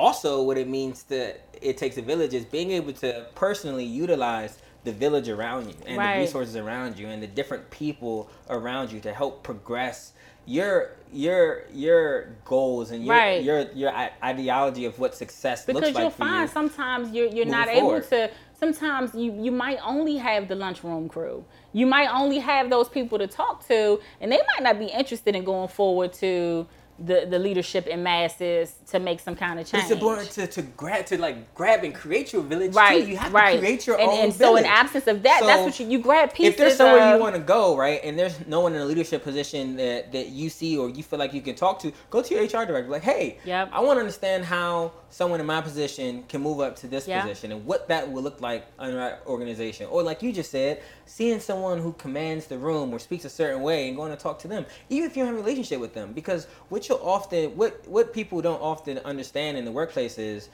[0.00, 4.58] also what it means to it takes a village is being able to personally utilize
[4.84, 6.14] the village around you and right.
[6.14, 10.12] the resources around you and the different people around you to help progress
[10.46, 13.44] your your your goals and your right.
[13.44, 13.92] your your
[14.24, 17.98] ideology of what success because looks like you'll find you sometimes you're you're not forward.
[17.98, 22.70] able to sometimes you you might only have the lunchroom crew you might only have
[22.70, 26.66] those people to talk to and they might not be interested in going forward to
[27.00, 29.84] the, the leadership in masses to make some kind of change.
[29.84, 33.10] It's important to, to grab to like grab and create your village right, too.
[33.10, 33.54] You have right.
[33.54, 34.64] to create your and, own and village.
[34.64, 36.52] so in absence of that, so that's what you, you grab pieces.
[36.52, 38.84] If there's somewhere of, you want to go, right, and there's no one in a
[38.84, 42.22] leadership position that, that you see or you feel like you can talk to, go
[42.22, 42.90] to your HR director.
[42.90, 43.70] Like, hey, yep.
[43.72, 47.52] I want to understand how someone in my position can move up to this position
[47.52, 49.86] and what that will look like in our organization.
[49.86, 53.62] Or like you just said, seeing someone who commands the room or speaks a certain
[53.62, 56.12] way and going to talk to them, even if you have a relationship with them,
[56.12, 60.48] because what you'll often what what people don't often understand in the workplace is,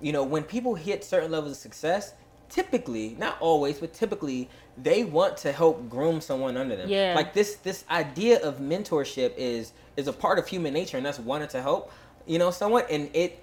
[0.00, 2.14] you know, when people hit certain levels of success,
[2.48, 6.88] typically, not always, but typically, they want to help groom someone under them.
[6.88, 7.14] Yeah.
[7.14, 11.18] Like this this idea of mentorship is is a part of human nature, and that's
[11.18, 11.92] wanting to help,
[12.26, 13.42] you know, someone, and it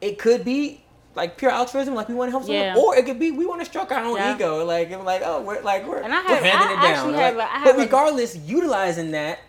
[0.00, 0.82] it could be
[1.14, 2.76] like pure altruism, like we want to help someone, yeah.
[2.76, 4.34] or it could be we want to stroke our own yeah.
[4.34, 7.12] ego, like like oh we're like we're, and I have, we're handing I it down.
[7.12, 9.40] Like, a, but regardless, a, utilizing that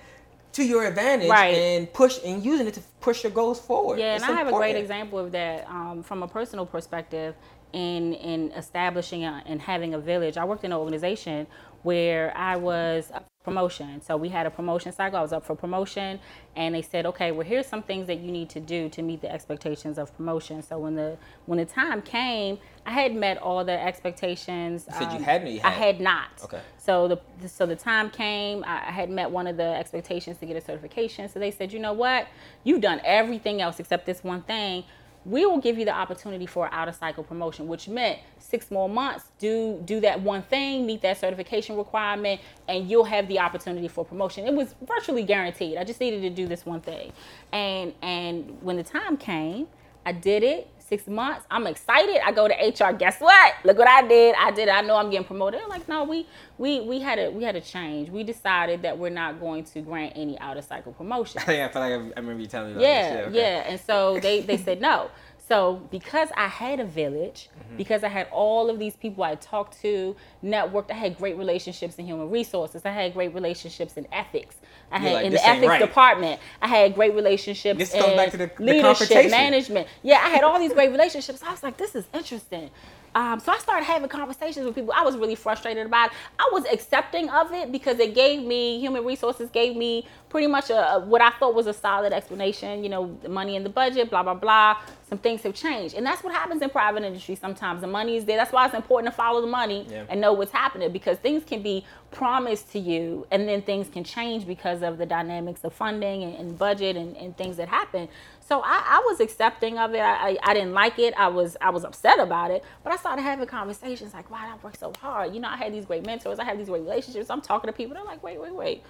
[0.53, 1.55] to your advantage right.
[1.55, 3.99] and push and using it to push your goals forward.
[3.99, 7.35] Yeah, it's and I have a great example of that um, from a personal perspective
[7.73, 10.37] in in establishing a, and having a village.
[10.37, 11.47] I worked in an organization
[11.83, 13.11] where I was
[13.43, 14.01] promotion.
[14.01, 15.17] So we had a promotion cycle.
[15.17, 16.19] I was up for promotion,
[16.55, 19.21] and they said, "Okay, well, here's some things that you need to do to meet
[19.21, 23.65] the expectations of promotion." So when the when the time came, I had met all
[23.65, 24.85] the expectations.
[24.87, 25.43] You said um, you had?
[25.63, 26.29] I had not.
[26.43, 26.61] Okay.
[26.77, 28.63] So the so the time came.
[28.65, 31.27] I had met one of the expectations to get a certification.
[31.29, 32.27] So they said, "You know what?
[32.63, 34.83] You've done everything else except this one thing."
[35.25, 38.89] We will give you the opportunity for out of cycle promotion, which meant six more
[38.89, 43.87] months, do do that one thing, meet that certification requirement, and you'll have the opportunity
[43.87, 44.47] for promotion.
[44.47, 45.77] It was virtually guaranteed.
[45.77, 47.13] I just needed to do this one thing.
[47.51, 49.67] And and when the time came,
[50.05, 51.45] I did it six months.
[51.49, 52.19] I'm excited.
[52.25, 52.91] I go to HR.
[52.91, 53.53] Guess what?
[53.63, 54.35] Look what I did.
[54.37, 54.67] I did.
[54.67, 55.61] I know I'm getting promoted.
[55.61, 56.27] They're like, no, we
[56.57, 58.09] we we had a we had a change.
[58.09, 61.41] We decided that we're not going to grant any out of cycle promotion.
[61.47, 62.83] yeah, I feel like I, remember you telling me.
[62.83, 63.37] Yeah, yeah, okay.
[63.37, 63.69] yeah.
[63.69, 65.09] And so they they said no.
[65.51, 67.75] So because I had a village, mm-hmm.
[67.75, 71.95] because I had all of these people I talked to, networked, I had great relationships
[71.95, 72.85] in human resources.
[72.85, 74.55] I had great relationships in ethics.
[74.93, 75.81] I had like, in the ethics right.
[75.81, 76.39] department.
[76.61, 79.89] I had great relationships this in back to the, leadership, the management.
[80.03, 81.43] Yeah, I had all these great relationships.
[81.43, 82.69] I was like, this is interesting.
[83.13, 84.93] Um, so I started having conversations with people.
[84.95, 86.17] I was really frustrated about it.
[86.39, 90.69] I was accepting of it because it gave me human resources gave me pretty much
[90.69, 92.83] a, a, what I thought was a solid explanation.
[92.83, 94.77] You know, the money in the budget, blah blah blah.
[95.09, 97.35] Some things have changed, and that's what happens in private industry.
[97.35, 98.37] Sometimes the money is there.
[98.37, 100.05] That's why it's important to follow the money yeah.
[100.09, 104.05] and know what's happening because things can be promised to you, and then things can
[104.05, 108.07] change because of the dynamics of funding and, and budget and, and things that happen.
[108.51, 110.01] So I, I was accepting of it.
[110.01, 111.13] I, I, I, didn't like it.
[111.17, 112.65] I was I was upset about it.
[112.83, 115.33] But I started having conversations like, wow, I worked so hard.
[115.33, 116.37] You know, I had these great mentors.
[116.37, 117.29] I had these great relationships.
[117.29, 117.95] I'm talking to people.
[117.95, 118.83] They're like, wait, wait, wait.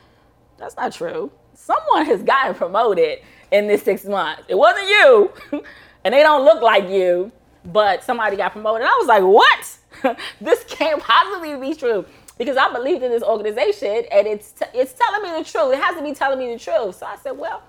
[0.58, 1.32] That's not true.
[1.54, 3.20] Someone has gotten promoted
[3.52, 4.46] in this six months.
[4.48, 5.32] It wasn't you.
[6.04, 7.32] and they don't look like you,
[7.64, 8.88] but somebody got promoted.
[8.88, 10.18] I was like, what?
[10.42, 12.04] this can't possibly be true
[12.40, 15.72] because I believed in this organization and it's t- it's telling me the truth.
[15.76, 16.96] It has to be telling me the truth.
[16.96, 17.62] So I said, well,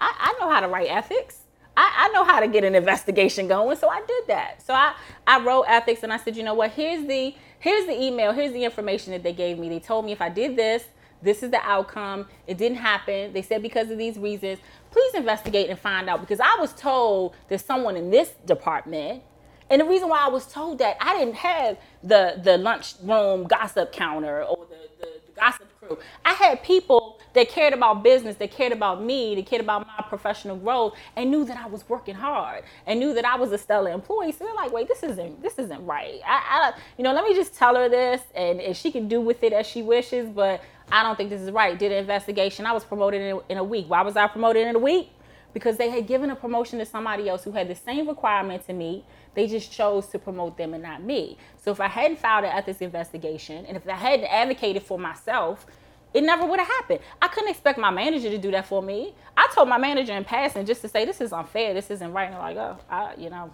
[0.00, 1.40] I, I know how to write ethics.
[1.76, 4.62] I, I, know how to get an investigation going, so I did that.
[4.62, 4.94] So I,
[5.26, 8.52] I wrote ethics and I said, you know what, here's the here's the email, here's
[8.52, 9.68] the information that they gave me.
[9.68, 10.84] They told me if I did this,
[11.22, 12.26] this is the outcome.
[12.46, 13.32] It didn't happen.
[13.32, 14.58] They said because of these reasons,
[14.90, 16.20] please investigate and find out.
[16.20, 19.22] Because I was told there's someone in this department.
[19.70, 23.92] And the reason why I was told that I didn't have the the lunchroom gossip
[23.92, 25.98] counter or the, the, the gossip crew.
[26.24, 30.04] I had people that cared about business, that cared about me, that cared about my
[30.08, 33.58] professional growth, and knew that I was working hard, and knew that I was a
[33.58, 34.32] stellar employee.
[34.32, 36.20] So they're like, "Wait, this isn't this isn't right.
[36.26, 39.20] I, I you know, let me just tell her this, and if she can do
[39.20, 42.66] with it as she wishes, but I don't think this is right." Did an investigation.
[42.66, 43.86] I was promoted in in a week.
[43.88, 45.10] Why was I promoted in a week?
[45.54, 48.74] Because they had given a promotion to somebody else who had the same requirement to
[48.74, 49.04] meet.
[49.32, 51.38] They just chose to promote them and not me.
[51.56, 55.66] So if I hadn't filed an ethics investigation, and if I hadn't advocated for myself
[56.14, 57.00] it never would have happened.
[57.20, 59.14] I couldn't expect my manager to do that for me.
[59.36, 62.30] I told my manager in passing just to say this is unfair, this isn't right.
[62.30, 63.52] And like, oh, I, you know,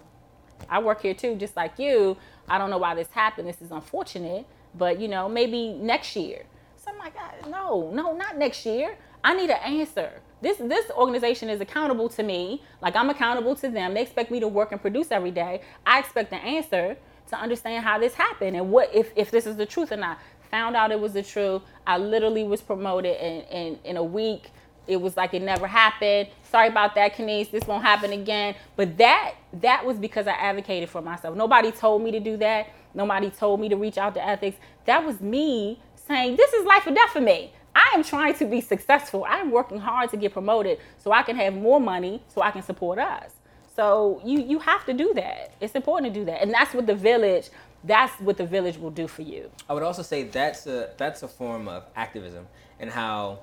[0.69, 2.15] I work here too, just like you.
[2.47, 3.47] I don't know why this happened.
[3.47, 6.43] This is unfortunate, but you know, maybe next year.
[6.77, 7.15] So I'm like,
[7.49, 8.95] no, no, not next year.
[9.23, 10.21] I need an answer.
[10.41, 12.63] This this organization is accountable to me.
[12.81, 13.93] Like I'm accountable to them.
[13.93, 15.61] They expect me to work and produce every day.
[15.85, 16.97] I expect an answer.
[17.29, 20.19] to understand how this happened and what if, if this is the truth or not.
[20.51, 21.61] Found out it was the truth.
[21.87, 24.51] I literally was promoted in, in, in a week.
[24.87, 26.29] It was like it never happened.
[26.43, 27.49] Sorry about that, Kenice.
[27.49, 28.55] This won't happen again.
[28.75, 31.35] But that that was because I advocated for myself.
[31.37, 32.69] Nobody told me to do that.
[32.93, 34.57] Nobody told me to reach out to ethics.
[34.85, 37.53] That was me saying, This is life or death for me.
[37.73, 39.25] I am trying to be successful.
[39.27, 42.63] I'm working hard to get promoted so I can have more money so I can
[42.63, 43.31] support us.
[43.75, 45.53] So you you have to do that.
[45.61, 46.41] It's important to do that.
[46.41, 47.49] And that's what the village
[47.83, 49.49] that's what the village will do for you.
[49.67, 52.47] I would also say that's a that's a form of activism
[52.79, 53.39] and how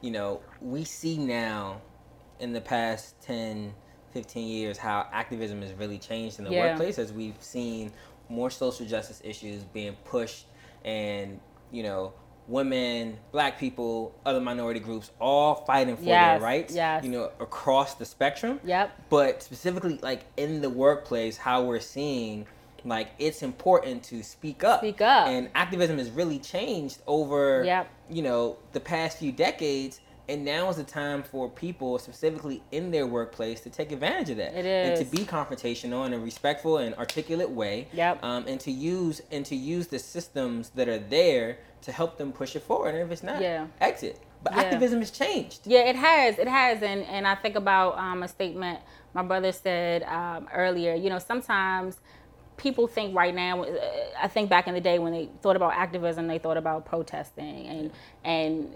[0.00, 1.80] you know, we see now
[2.40, 3.74] in the past 10
[4.12, 6.68] 15 years how activism has really changed in the yeah.
[6.68, 7.92] workplace as we've seen
[8.30, 10.46] more social justice issues being pushed
[10.84, 11.38] and
[11.72, 12.12] you know
[12.48, 16.74] women, black people, other minority groups, all fighting for yes, their rights.
[16.74, 17.04] Yes.
[17.04, 18.58] You know, across the spectrum.
[18.64, 19.08] Yep.
[19.10, 22.46] But specifically, like in the workplace, how we're seeing,
[22.84, 24.80] like it's important to speak up.
[24.80, 25.28] Speak up.
[25.28, 27.62] And activism has really changed over.
[27.64, 27.88] Yep.
[28.10, 30.00] You know, the past few decades.
[30.30, 34.36] And now is the time for people, specifically in their workplace, to take advantage of
[34.36, 34.54] that.
[34.54, 34.98] It is.
[35.00, 37.88] And to be confrontational in a respectful and articulate way.
[37.94, 38.22] Yep.
[38.22, 42.32] Um, and to use and to use the systems that are there to help them
[42.32, 42.94] push it forward.
[42.94, 43.66] And if it's not, yeah.
[43.80, 44.20] exit.
[44.42, 44.62] But yeah.
[44.62, 45.60] activism has changed.
[45.64, 46.38] Yeah, it has.
[46.38, 46.82] It has.
[46.82, 48.80] And and I think about um, a statement
[49.14, 50.94] my brother said um, earlier.
[50.94, 51.98] You know, sometimes
[52.56, 53.62] people think right now.
[53.62, 53.78] Uh,
[54.20, 57.66] I think back in the day when they thought about activism, they thought about protesting,
[57.66, 57.90] and
[58.24, 58.74] and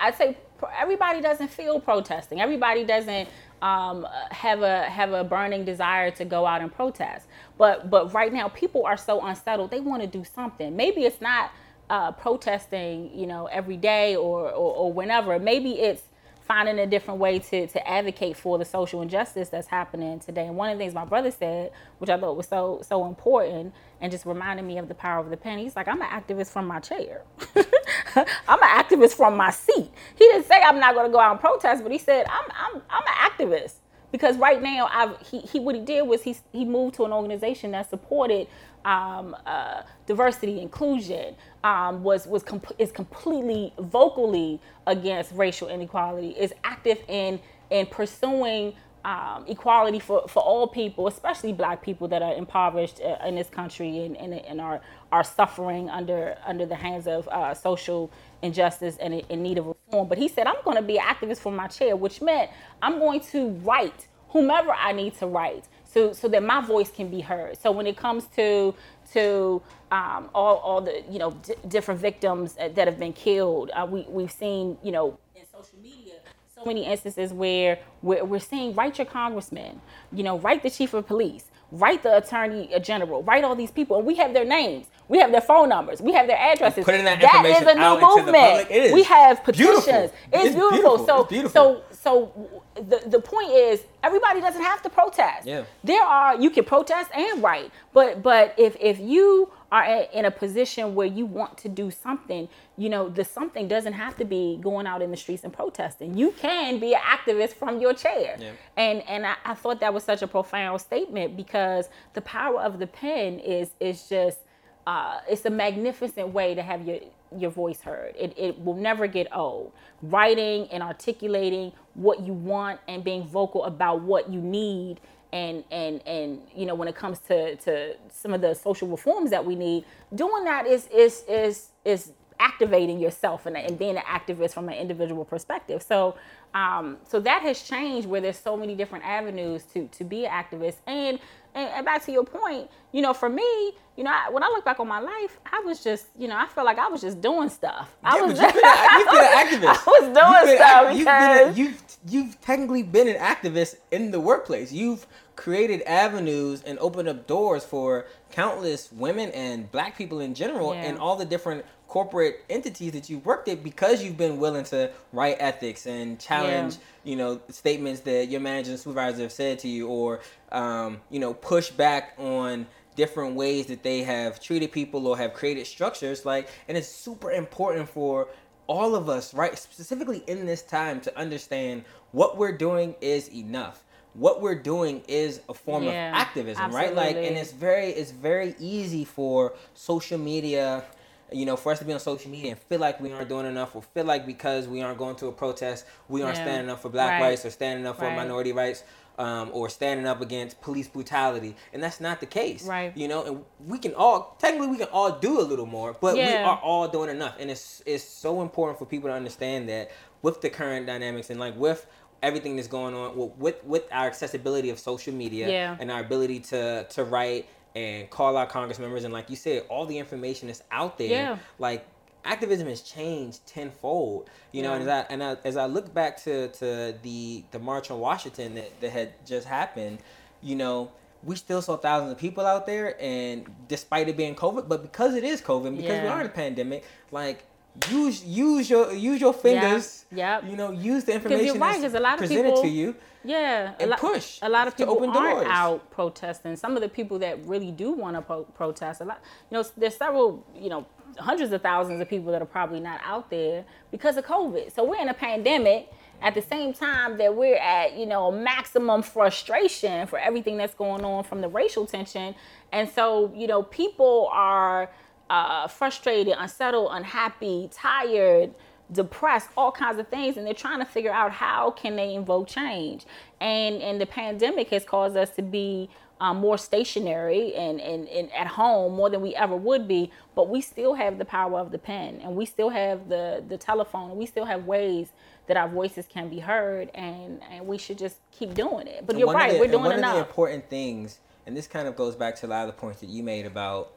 [0.00, 0.36] I'd say
[0.78, 2.40] everybody doesn't feel protesting.
[2.40, 3.28] Everybody doesn't
[3.60, 7.26] um, have a have a burning desire to go out and protest.
[7.58, 9.70] But but right now, people are so unsettled.
[9.70, 10.76] They want to do something.
[10.76, 11.50] Maybe it's not
[11.90, 15.38] uh, protesting, you know, every day or, or, or whenever.
[15.38, 16.02] Maybe it's
[16.46, 20.46] finding a different way to, to advocate for the social injustice that's happening today.
[20.46, 23.72] And one of the things my brother said, which I thought was so so important
[24.00, 26.48] and just reminded me of the power of the pen, he's like, I'm an activist
[26.48, 27.22] from my chair.
[27.56, 29.90] I'm an activist from my seat.
[30.16, 32.82] He didn't say I'm not gonna go out and protest, but he said I'm I'm
[32.90, 33.76] I'm an activist.
[34.12, 37.10] Because right now, I've, he, he what he did was he, he moved to an
[37.10, 38.46] organization that supported
[38.84, 46.30] um, uh, diversity, inclusion, um, was was com- is completely vocally against racial inequality.
[46.30, 48.74] Is active in in pursuing
[49.04, 53.48] um, equality for, for all people, especially Black people that are impoverished uh, in this
[53.50, 54.80] country and, and, and are
[55.12, 58.10] are suffering under under the hands of uh, social
[58.42, 60.08] injustice and in need of reform.
[60.08, 62.50] But he said, I'm going to be an activist from my chair, which meant
[62.82, 67.08] I'm going to write whomever I need to write so so that my voice can
[67.08, 67.58] be heard.
[67.60, 68.74] So when it comes to
[69.14, 73.86] to um, all, all the you know d- different victims that have been killed, uh,
[73.90, 76.14] we we've seen you know in social media
[76.54, 79.80] so many instances where we're, we're seeing write your congressman,
[80.12, 83.98] you know, write the chief of police, write the attorney general, write all these people,
[83.98, 84.86] and we have their names.
[85.08, 86.00] We have their phone numbers.
[86.00, 86.84] We have their addresses.
[86.84, 88.94] Putting that, that is a new movement.
[88.94, 89.84] We have petitions.
[89.84, 90.12] Beautiful.
[90.32, 90.70] It's, it's beautiful.
[90.70, 91.06] beautiful.
[91.06, 91.84] So, it's beautiful.
[91.90, 95.46] so, so the, the point is everybody doesn't have to protest.
[95.46, 95.64] Yeah.
[95.82, 100.30] There are you can protest and write, but but if if you are in a
[100.30, 102.46] position where you want to do something,
[102.76, 106.16] you know, the something doesn't have to be going out in the streets and protesting.
[106.16, 108.36] You can be an activist from your chair.
[108.38, 108.52] Yeah.
[108.76, 112.78] And and I, I thought that was such a profound statement because the power of
[112.78, 114.40] the pen is is just
[114.86, 116.98] uh, it's a magnificent way to have your
[117.36, 118.14] your voice heard.
[118.16, 119.72] It, it will never get old.
[120.02, 125.00] Writing and articulating what you want and being vocal about what you need
[125.32, 129.30] and and and you know when it comes to to some of the social reforms
[129.30, 134.02] that we need, doing that is is is is activating yourself and, and being an
[134.02, 135.82] activist from an individual perspective.
[135.82, 136.16] So
[136.54, 140.30] um, so that has changed where there's so many different avenues to to be an
[140.30, 141.18] activist and
[141.54, 144.48] and, and back to your point, you know, for me, you know, I, when I
[144.48, 147.00] look back on my life, I was just, you know, I felt like I was
[147.00, 147.94] just doing stuff.
[148.02, 149.68] I yeah, was, you've, been, a, you've been an activist.
[149.68, 150.96] I was doing you've stuff.
[150.96, 154.72] You've, been a, you've you've technically been an activist in the workplace.
[154.72, 155.06] You've
[155.36, 160.82] created avenues and opened up doors for countless women and black people in general yeah.
[160.82, 161.64] and all the different
[161.94, 166.74] corporate entities that you've worked at because you've been willing to write ethics and challenge
[166.74, 167.10] yeah.
[167.10, 170.18] you know statements that your manager and supervisor have said to you or
[170.50, 172.66] um, you know push back on
[172.96, 177.30] different ways that they have treated people or have created structures like and it's super
[177.30, 178.26] important for
[178.66, 183.84] all of us right specifically in this time to understand what we're doing is enough
[184.14, 186.96] what we're doing is a form yeah, of activism absolutely.
[186.96, 190.84] right like and it's very it's very easy for social media
[191.32, 193.46] you know, for us to be on social media and feel like we aren't doing
[193.46, 196.44] enough, or feel like because we aren't going to a protest, we aren't yeah.
[196.44, 197.28] standing up for Black right.
[197.28, 198.16] rights or standing up for right.
[198.16, 198.82] minority rights.
[199.16, 202.66] um, or standing up against police brutality, and that's not the case.
[202.66, 202.96] Right.
[202.96, 206.16] You know, and we can all technically we can all do a little more, but
[206.16, 206.26] Yeah.
[206.26, 209.92] we are all doing enough, and it's it's so important for people to understand that
[210.22, 211.86] with the current dynamics and like with
[212.24, 215.76] everything that's going on with with, with our accessibility of social media Yeah.
[215.78, 219.64] and our ability to to write and call our Congress members and like you said,
[219.68, 221.08] all the information is out there.
[221.08, 221.38] Yeah.
[221.58, 221.86] Like
[222.24, 224.30] activism has changed tenfold.
[224.52, 227.58] You know, and as I and I, as I look back to to the the
[227.58, 229.98] march on Washington that, that had just happened,
[230.42, 230.90] you know.
[231.26, 235.14] We still saw thousands of people out there, and despite it being COVID, but because
[235.14, 237.44] it is COVID, because we are in a pandemic, like
[237.90, 240.04] use use your use your fingers.
[240.12, 240.40] Yeah.
[240.40, 240.50] Yep.
[240.50, 242.94] You know, use the you're information right, that's a lot of presented people- to you.
[243.26, 245.46] Yeah, And a lot, push A lot of people open aren't doors.
[245.48, 246.56] out protesting.
[246.56, 249.18] Some of the people that really do want to pro- protest, a lot,
[249.50, 250.84] you know, there's several, you know,
[251.18, 254.74] hundreds of thousands of people that are probably not out there because of COVID.
[254.74, 255.88] So we're in a pandemic.
[256.22, 261.04] At the same time that we're at, you know, maximum frustration for everything that's going
[261.04, 262.34] on from the racial tension,
[262.72, 264.90] and so you know, people are
[265.34, 268.54] uh, frustrated, unsettled, unhappy, tired
[268.92, 272.46] depressed all kinds of things and they're trying to figure out how can they invoke
[272.46, 273.06] change.
[273.40, 275.88] And and the pandemic has caused us to be
[276.20, 280.48] um, more stationary and, and, and at home more than we ever would be but
[280.48, 284.10] we still have the power of the pen and we still have the the telephone
[284.10, 285.08] and we still have ways
[285.46, 289.06] that our voices can be heard and and we should just keep doing it.
[289.06, 291.88] But you're one right the- we're doing one of the important things, and this kind
[291.88, 293.92] of goes back to a lot of the points that you made about,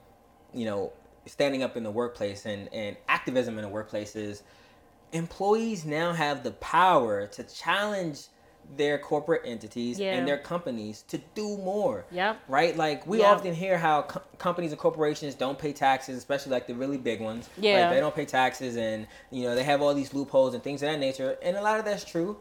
[0.53, 0.91] you know,
[1.27, 4.43] standing up in the workplace and, and activism in the workplace is
[5.13, 8.23] employees now have the power to challenge
[8.75, 10.13] their corporate entities Yeah.
[10.15, 12.03] and their companies to do more.
[12.11, 12.37] Yep.
[12.49, 12.75] Right?
[12.75, 13.27] Like we Yep.
[13.37, 17.21] often hear how co- companies and corporations don't pay taxes, especially like the really big
[17.21, 17.47] ones.
[17.57, 17.83] Yeah.
[17.83, 20.83] Like they don't pay taxes and you know, they have all these loopholes and things
[20.83, 21.37] of that nature.
[21.41, 22.37] And a lot of that's true.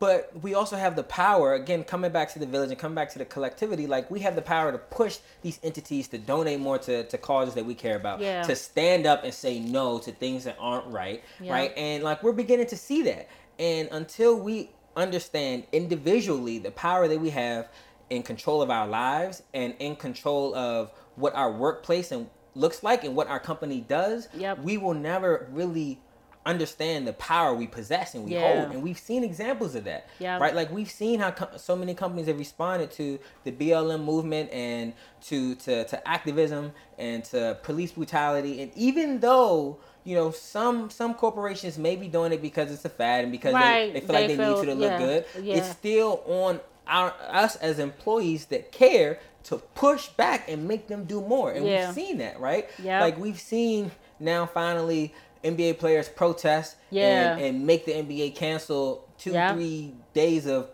[0.00, 3.10] But we also have the power, again, coming back to the village and coming back
[3.10, 6.78] to the collectivity, like we have the power to push these entities to donate more
[6.78, 8.42] to, to causes that we care about, Yeah.
[8.44, 11.52] to stand up and say no to things that aren't right, Yeah.
[11.52, 11.72] right?
[11.76, 13.28] And like we're beginning to see that.
[13.58, 17.68] And until we understand individually the power that we have
[18.08, 23.04] in control of our lives and in control of what our workplace and looks like
[23.04, 24.60] and what our company does, Yep.
[24.60, 26.00] we will never really
[26.46, 28.60] understand the power we possess and we Yeah.
[28.62, 28.72] hold.
[28.72, 30.40] And we've seen examples of that, Yep.
[30.40, 30.54] right?
[30.54, 34.94] Like we've seen how co- so many companies have responded to the BLM movement and
[35.26, 38.62] to, to, to activism and to police brutality.
[38.62, 42.88] And even though you know some some corporations may be doing it because it's a
[42.88, 44.90] fad and because Right, they, they feel like they they feel- need you to look
[44.92, 45.56] yeah, good, yeah.
[45.56, 51.04] it's still on our us as employees that care to push back and make them
[51.04, 51.52] do more.
[51.52, 51.86] And Yeah.
[51.86, 52.66] we've seen that, right?
[52.82, 53.00] Yep.
[53.02, 55.14] Like we've seen now finally
[55.44, 57.32] NBA players protest Yeah.
[57.36, 59.54] and, and make the NBA cancel two, Yep.
[59.54, 60.68] three days of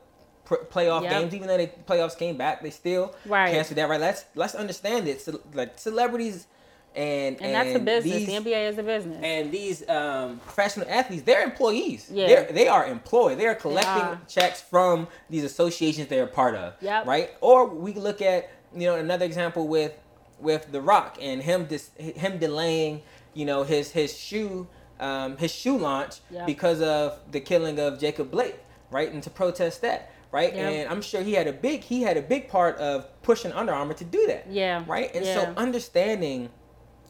[0.44, 1.10] pr- playoff Yep.
[1.10, 1.34] games.
[1.34, 3.52] Even though the playoffs came back, they still Right.
[3.52, 3.88] canceled that.
[3.88, 4.00] Right?
[4.00, 5.20] Let's let's understand it.
[5.20, 6.46] So, like celebrities
[6.94, 10.86] and and that's a business these- the nba is a business and these um, professional
[10.88, 12.08] athletes, they're employees.
[12.10, 12.26] Yeah.
[12.26, 13.38] They're, they are employed.
[13.38, 14.20] They are collecting are.
[14.28, 16.72] checks from these associations they're a part of.
[16.80, 17.06] Yep.
[17.06, 17.30] Right?
[17.42, 19.92] Or we look at, you know, another example with
[20.38, 23.02] with The Rock and him dis- him delaying,
[23.36, 24.66] you know, his his shoe
[24.98, 26.46] um, his shoe launch Yep.
[26.46, 28.58] because of the killing of Jacob Blake,
[28.90, 29.12] right?
[29.12, 30.10] And to protest that.
[30.32, 30.72] Right, Yep.
[30.72, 33.72] and I'm sure he had a big he had a big part of pushing Under
[33.72, 34.46] Armour to do that.
[34.50, 34.82] Yeah.
[34.86, 35.34] right, and Yeah.
[35.34, 36.50] so understanding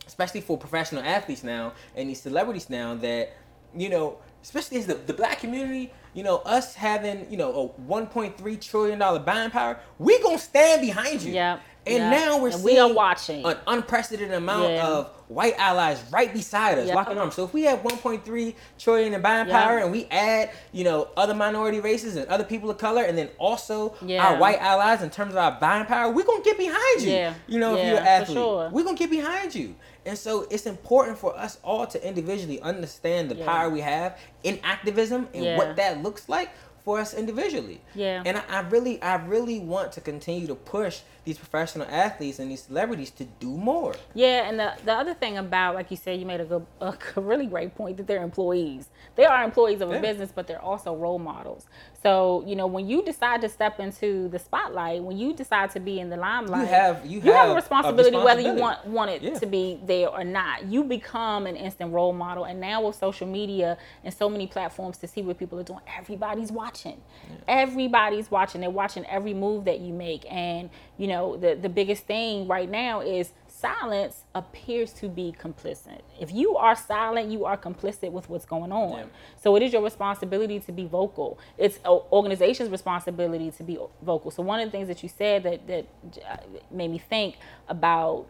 [0.06, 3.32] especially for professional athletes now and these celebrities now that
[3.74, 7.80] you know especially as the, the black community you know us having you know a
[7.90, 12.54] 1.3 trillion dollar buying power we gonna stand behind you Yep, and now we're And
[12.54, 13.44] seeing we are watching.
[13.44, 14.86] an unprecedented amount Yeah.
[14.86, 16.94] of white allies right beside us Yep.
[16.94, 20.84] locking arms so if we have 1.3 trillion in buying power and we add you
[20.84, 25.02] know other minority races and other people of color and then also our white allies
[25.02, 27.34] in terms of our buying power we're gonna get behind you Yeah.
[27.48, 28.68] you know if you're an athlete sure.
[28.72, 29.74] we're gonna get behind you.
[30.04, 34.60] And so it's important for us all to individually understand the power we have in
[34.62, 36.50] activism and what that looks like
[36.84, 37.80] for us individually.
[37.96, 38.22] Yeah.
[38.24, 42.50] And I, I really, I really want to continue to push these professional athletes and
[42.50, 43.94] these celebrities to do more.
[44.14, 46.94] Yeah, and the, the other thing about, like you said, you made a good, a
[47.20, 48.88] really great point that they're employees.
[49.16, 50.00] They are employees of a Yeah.
[50.00, 51.66] business, but they're also role models.
[52.00, 55.80] So, you know, when you decide to step into the spotlight, when you decide to
[55.80, 58.86] be in the limelight, you have- you have, have a a responsibility, whether you want
[58.86, 59.34] want it Yeah.
[59.40, 60.64] to be there or not.
[60.66, 64.98] You become an instant role model, and now with social media and so many platforms
[64.98, 67.00] to see what people are doing, everybody's watching.
[67.48, 68.60] Everybody's watching.
[68.60, 72.70] They're watching every move that you make, and you know the the biggest thing right
[72.70, 76.02] now is silence appears to be complicit.
[76.20, 78.98] If you are silent, you are complicit with what's going on.
[78.98, 79.04] Yeah.
[79.42, 81.38] So it is your responsibility to be vocal.
[81.56, 84.30] It's organization's responsibility to be vocal.
[84.30, 85.86] So one of the things that you said that that
[86.30, 86.36] uh,
[86.70, 87.36] made me think
[87.68, 88.26] about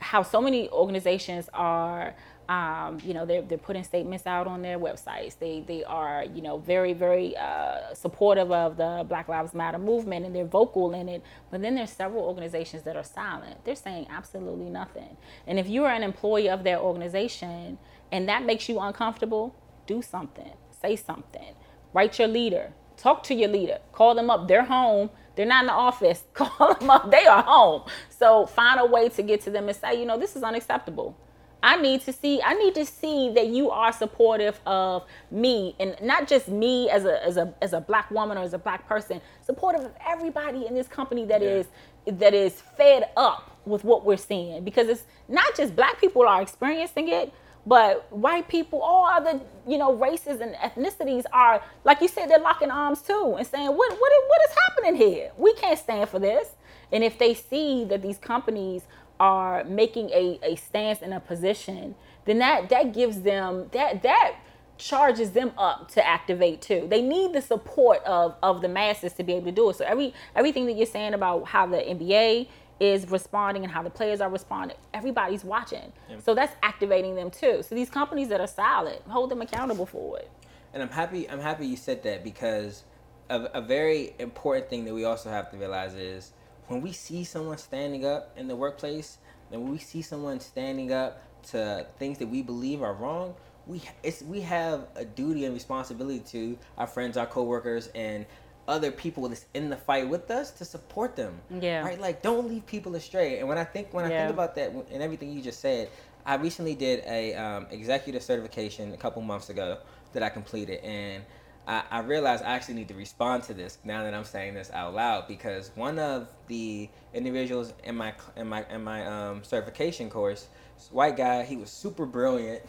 [0.00, 2.14] how so many organizations are
[2.48, 5.38] um, you know, they're, they're putting statements out on their websites.
[5.38, 10.24] They, they are, you know, very, very uh, supportive of the Black Lives Matter movement
[10.24, 11.22] and they're vocal in it.
[11.50, 13.64] But then there's several organizations that are silent.
[13.64, 15.18] They're saying absolutely nothing.
[15.46, 17.78] And if you are an employee of their organization
[18.10, 19.54] and that makes you uncomfortable,
[19.86, 21.54] do something, say something,
[21.92, 24.48] write your leader, talk to your leader, call them up.
[24.48, 25.10] They're home.
[25.36, 26.24] They're not in the office.
[26.34, 27.12] Call them up.
[27.12, 27.84] They are home.
[28.08, 31.16] So find a way to get to them and say, you know, this is unacceptable
[31.62, 35.96] I need to see I need to see that you are supportive of me and
[36.00, 38.88] not just me as a as a as a black woman or as a black
[38.88, 41.48] person, supportive of everybody in this company that yeah.
[41.48, 41.66] is
[42.06, 46.40] that is fed up with what we're seeing because it's not just black people are
[46.40, 47.32] experiencing it,
[47.66, 52.38] but white people, all other you know races and ethnicities are like you said they're
[52.38, 55.32] locking arms too and saying what what what is happening here?
[55.36, 56.48] We can't stand for this.
[56.90, 58.82] And if they see that these companies
[59.20, 61.94] are making a, a stance in a position,
[62.24, 64.36] then that that gives them that that
[64.78, 66.86] charges them up to activate too.
[66.88, 69.76] They need the support of of the masses to be able to do it.
[69.76, 72.48] So every everything that you're saying about how the NBA
[72.80, 75.92] is responding and how the players are responding, everybody's watching.
[76.08, 76.18] Yeah.
[76.24, 77.62] So that's activating them too.
[77.62, 80.30] So these companies that are solid, hold them accountable for it.
[80.72, 82.84] And I'm happy I'm happy you said that because
[83.28, 86.32] a, a very important thing that we also have to realize is
[86.68, 89.18] when we see someone standing up in the workplace
[89.50, 93.34] and when we see someone standing up to things that we believe are wrong,
[93.66, 98.26] we it's we have a duty and responsibility to our friends, our coworkers, and
[98.66, 101.40] other people that's in the fight with us to support them.
[101.60, 101.82] Yeah.
[101.82, 101.98] Right.
[101.98, 103.38] Like, don't leave people astray.
[103.38, 105.88] And when I think when I think about that and everything you just said,
[106.26, 109.78] I recently did a um, executive certification a couple months ago
[110.12, 111.24] that I completed, and
[111.68, 114.94] I, I I actually need to respond to this now that I'm saying this out
[114.94, 120.48] loud because one of the individuals in my in my in my um, certification course,
[120.90, 122.62] white guy, he was super brilliant,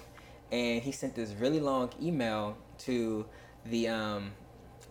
[0.52, 3.26] and he sent this really long email to
[3.66, 4.32] the um,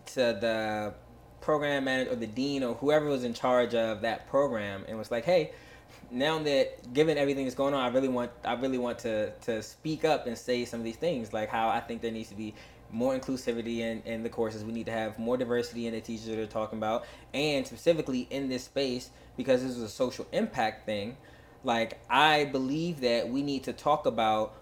[0.07, 0.93] to the
[1.39, 5.11] program manager or the dean or whoever was in charge of that program and was
[5.11, 5.51] like, hey,
[6.11, 9.61] now that given everything that's going on, I really want I really want to to
[9.61, 12.35] speak up and say some of these things like how I think there needs to
[12.35, 12.55] be
[12.91, 14.63] more inclusivity in, in the courses.
[14.63, 18.27] We need to have more diversity in the teachers that are talking about, and specifically
[18.29, 21.17] in this space because this is a social impact thing.
[21.63, 24.55] Like I believe that we need to talk about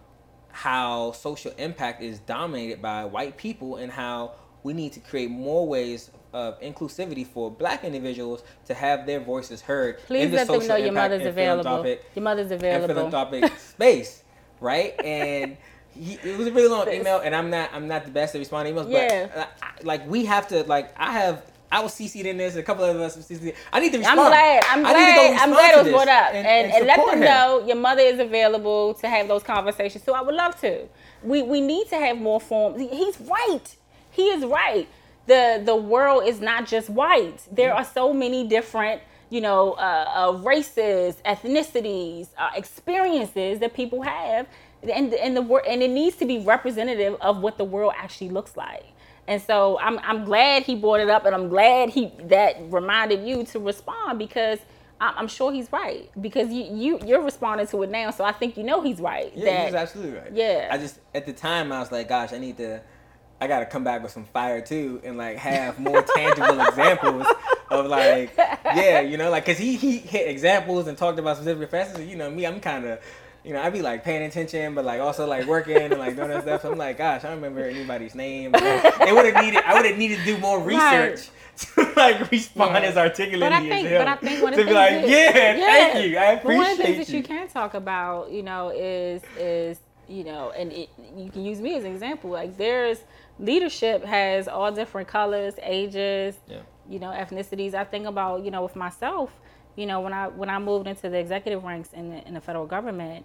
[0.52, 4.32] how social impact is dominated by white people and how
[4.64, 9.62] we need to create more ways of inclusivity for black individuals to have their voices
[9.62, 11.86] heard Please in the let social them know your mother's available.
[12.16, 12.88] Your mother's available.
[12.88, 14.24] philanthropic space,
[14.60, 15.00] right?
[15.04, 15.58] And
[16.00, 18.76] it was a really long email, and I'm not I'm not the best at responding
[18.76, 18.92] emails.
[18.92, 19.28] Yeah.
[19.34, 22.54] But uh, like we have to like I have I was CC'd in this.
[22.54, 23.54] And a couple of us was CC'd.
[23.74, 24.20] I need to respond.
[24.20, 24.64] I'm glad.
[24.68, 25.40] I'm glad.
[25.40, 28.02] I'm glad it was brought up, and, and, and, and let them know your mother
[28.02, 30.04] is available to have those conversations.
[30.04, 30.88] So I would love to.
[31.24, 32.80] We we need to have more forms.
[32.80, 33.76] He's right.
[34.12, 34.88] He is right.
[35.26, 37.42] The the world is not just white.
[37.52, 44.02] There are so many different you know, uh, uh, races, ethnicities, uh, experiences that people
[44.02, 44.48] have
[44.84, 48.30] and and the word and it needs to be representative of what the world actually
[48.30, 48.86] looks like.
[49.28, 53.28] And so I'm I'm glad he brought it up, and I'm glad he that reminded
[53.28, 54.60] you to respond because
[55.00, 58.58] I'm sure he's right because you you you're responding to it now, so I think
[58.58, 59.32] you know he's right.
[59.36, 60.32] Yeah, that, he's absolutely right.
[60.34, 60.70] Yeah.
[60.72, 62.82] I just at the time I was like, gosh, I need to,
[63.40, 67.28] I got to come back with some fire too, and like have more tangible examples
[67.70, 71.70] of like, yeah, you know, like because he he hit examples and talked about specific
[71.70, 72.00] facets.
[72.00, 73.00] You know, me, I'm kind of
[73.48, 76.28] you know, I'd be like paying attention, but like also like working and like doing
[76.28, 76.64] that stuff.
[76.64, 78.52] So I'm like, gosh, I don't remember anybody's name.
[78.52, 81.30] They would have needed, I would have needed to do more research right.
[81.58, 82.90] to like respond yeah.
[82.90, 84.02] as articulately but I think, as him.
[84.02, 86.44] But I think one of to be like, that, yeah, yeah, thank you, I appreciate
[86.44, 87.06] but one of the things you.
[87.06, 89.80] that you can talk about, you know, is is
[90.10, 92.30] you know, and it, you can use me as an example.
[92.30, 93.00] Like there's
[93.40, 96.58] leadership has all different colors, ages, yeah.
[96.90, 97.74] you know, ethnicities.
[97.74, 99.32] I think about you know with myself
[99.78, 102.42] you know when i when i moved into the executive ranks in the, in the
[102.42, 103.24] federal government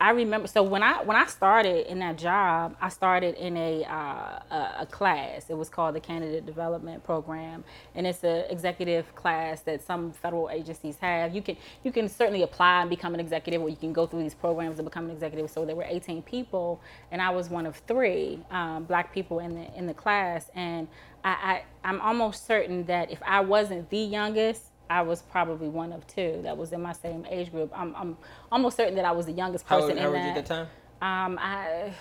[0.00, 0.48] I remember.
[0.48, 4.86] So when I when I started in that job, I started in a uh, a,
[4.90, 5.50] class.
[5.50, 10.48] It was called the Candidate Development Program, and it's an executive class that some federal
[10.48, 11.34] agencies have.
[11.34, 14.22] You can you can certainly apply and become an executive, or you can go through
[14.22, 15.50] these programs and become an executive.
[15.50, 16.80] So there were 18 people,
[17.12, 20.88] and I was one of three um, black people in the in the class, and
[21.22, 25.92] I, I I'm almost certain that if I wasn't the youngest, I was probably one
[25.92, 27.72] of two that was in my same age group.
[27.72, 28.18] I'm, I'm
[28.50, 30.18] almost certain that I was the youngest person how, in that.
[30.18, 30.66] How old at the time?
[31.00, 31.94] Um, I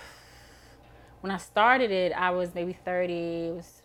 [1.22, 3.14] when I started it, I was maybe 30.
[3.14, 3.84] It was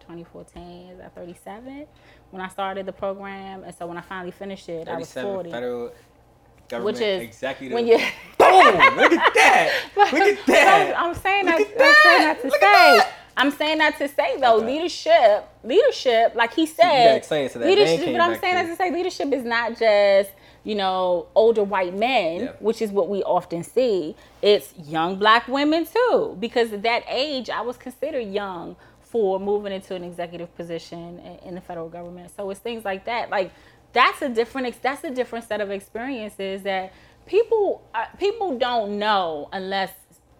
[0.00, 0.90] 2014.
[0.92, 1.86] Is that 37?
[2.30, 5.50] When I started the program, and so when I finally finished it, I was 40.
[5.50, 5.92] Federal
[6.80, 7.98] which is exactly when you
[8.38, 8.64] boom.
[8.96, 9.90] Look at that.
[9.96, 10.94] Look at that.
[10.96, 11.60] I'm, saying that.
[11.60, 13.12] I'm saying that to say.
[13.36, 14.66] I'm saying that to say though, okay.
[14.66, 18.12] leadership, leadership, like he said, leadership.
[18.12, 20.30] But I'm saying that to say leadership is not just
[20.64, 22.52] you know older white men, yeah.
[22.60, 24.14] which is what we often see.
[24.42, 29.72] It's young black women too, because at that age, I was considered young for moving
[29.72, 32.32] into an executive position in the federal government.
[32.34, 33.52] So it's things like that, like
[33.92, 36.92] that's a different that's a different set of experiences that
[37.26, 39.92] people uh, people don't know unless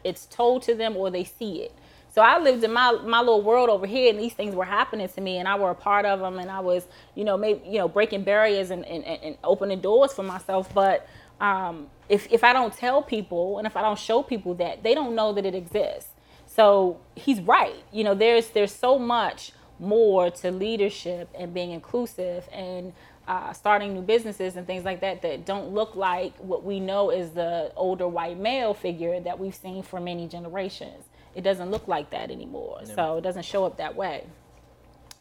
[0.05, 1.73] it's told to them or they see it.
[2.15, 5.09] So I lived in my my little world over here, and these things were happening
[5.09, 7.63] to me, and I were a part of them, and I was, you know, maybe
[7.67, 10.73] you know breaking barriers and, and, and opening doors for myself.
[10.75, 11.09] But
[11.41, 14.95] um, if if I don't tell people, and if I don't show people that, they
[14.95, 16.11] don't know that it exists.
[16.47, 17.83] So he's right.
[17.93, 22.93] You know, there's there's so much more to leadership and being inclusive and
[23.27, 27.11] uh, starting new businesses and things like that that don't look like what we know
[27.11, 31.05] is the older white male figure that we've seen for many generations.
[31.35, 32.81] It doesn't look like that anymore.
[32.85, 32.95] Yeah.
[32.95, 34.27] So it doesn't show up that way.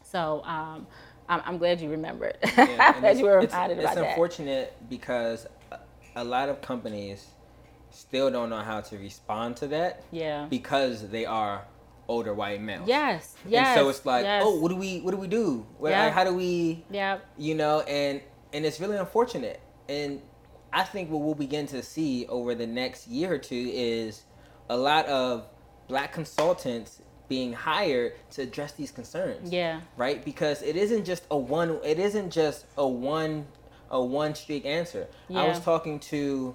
[0.04, 0.86] So um,
[1.28, 2.36] I'm, I'm, glad you remembered.
[2.42, 5.46] Yeah, that you were reminded it's, about It's unfortunate because
[6.14, 7.26] a lot of companies
[7.90, 10.04] still don't know how to respond to that.
[10.10, 10.46] Yeah.
[10.50, 11.66] Because they are
[12.08, 12.88] older white males.
[12.88, 13.68] Yes, yes.
[13.68, 14.42] And so it's like, yes.
[14.44, 15.66] oh, what do we, what do we do?
[15.82, 16.10] Yeah.
[16.10, 17.18] How do we, yeah.
[17.38, 18.20] You know, and
[18.52, 19.60] and it's really unfortunate.
[19.88, 20.20] And
[20.72, 24.22] I think what we'll begin to see over the next year or two is
[24.68, 25.46] a lot of
[25.92, 29.52] black consultants being hired to address these concerns.
[29.52, 29.82] Yeah.
[29.98, 30.24] Right?
[30.24, 31.78] Because it isn't just a one.
[31.84, 33.46] It isn't just a one
[33.90, 35.06] a one streak answer.
[35.28, 35.42] Yeah.
[35.42, 36.54] I was talking to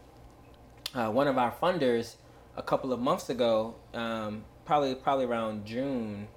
[0.96, 2.16] uh, one of our funders
[2.56, 3.76] a couple of months ago.
[3.94, 6.28] Um, probably probably around June,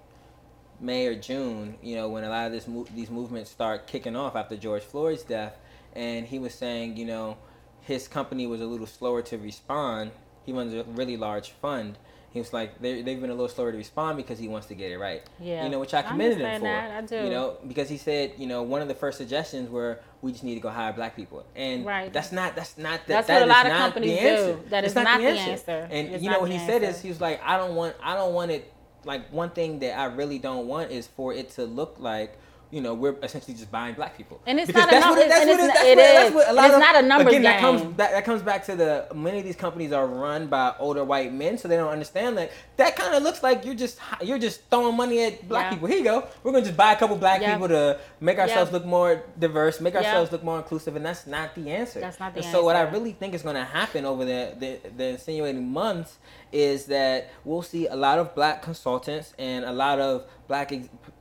[0.79, 4.37] May or June, you know, when a lot of this these movements start kicking off
[4.37, 5.57] after George Floyd's death,
[5.95, 7.39] and he was saying, you know,
[7.81, 10.11] his company was a little slower to respond.
[10.45, 11.97] He runs a really large fund,
[12.33, 14.93] he was like they've been a little slower to respond because he wants to get
[14.93, 15.23] it right.
[15.41, 16.65] Yeah, you know, which I commended I him for.
[16.65, 16.91] That.
[16.91, 17.25] I do.
[17.25, 20.45] You know, because he said, you know, one of the first suggestions were we just
[20.45, 22.13] need to go hire black people, and right.
[22.13, 24.61] that's not that's not the, that's that what a lot of companies do.
[24.69, 25.71] That is not, not, the answer.
[25.73, 25.89] answer.
[25.91, 28.15] And it's you know what he said is he was like, I don't want I
[28.15, 28.73] don't want it
[29.05, 32.39] like one thing that I really don't want is for it to look like
[32.71, 34.41] you know, we're essentially just buying black people.
[34.47, 35.97] And it's because not that's a, what that's what that's it.
[35.97, 37.53] That's what a lot it's of, not a numbers again, game.
[37.53, 40.75] That comes, that, that comes back to the many of these companies are run by
[40.79, 42.53] older white men, so they don't understand that.
[42.77, 45.71] That kind of looks like you're just you're just throwing money at black yeah.
[45.71, 45.89] people.
[45.89, 46.29] Here you go.
[46.43, 49.97] We're gonna just buy a couple black people to make ourselves look more diverse, make
[49.97, 52.01] ourselves look more inclusive, and that's not the answer.
[52.01, 52.59] That's not the and answer.
[52.59, 56.19] So what I really think is gonna happen over the the, the insinuating months
[56.53, 60.73] is that we'll see a lot of black consultants and a lot of black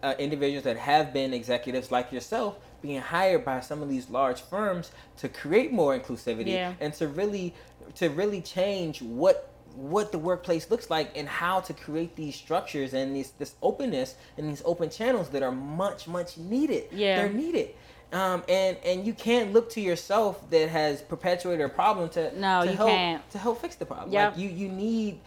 [0.02, 4.42] uh, individuals that have been executives like yourself being hired by some of these large
[4.42, 6.74] firms to create more inclusivity yeah.
[6.80, 7.54] and to really
[7.96, 12.94] to really change what what the workplace looks like and how to create these structures
[12.94, 16.86] and these this openness and these open channels that are much much needed.
[16.92, 17.18] Yeah.
[17.18, 17.76] They're needed
[18.12, 22.64] um, and and you can't look to yourself that has perpetuated a problem to no
[22.64, 24.12] to you help, can't to help fix the problem.
[24.12, 24.32] Yep.
[24.32, 25.20] Like you you need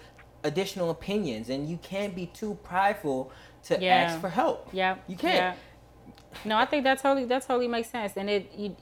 [0.44, 3.30] additional opinions, and you can't be too prideful
[3.64, 3.94] to yeah.
[3.94, 4.68] ask for help.
[4.72, 5.34] Yeah, you can't.
[5.34, 5.54] Yeah.
[6.44, 8.76] No, I think that totally that totally makes sense, and it you,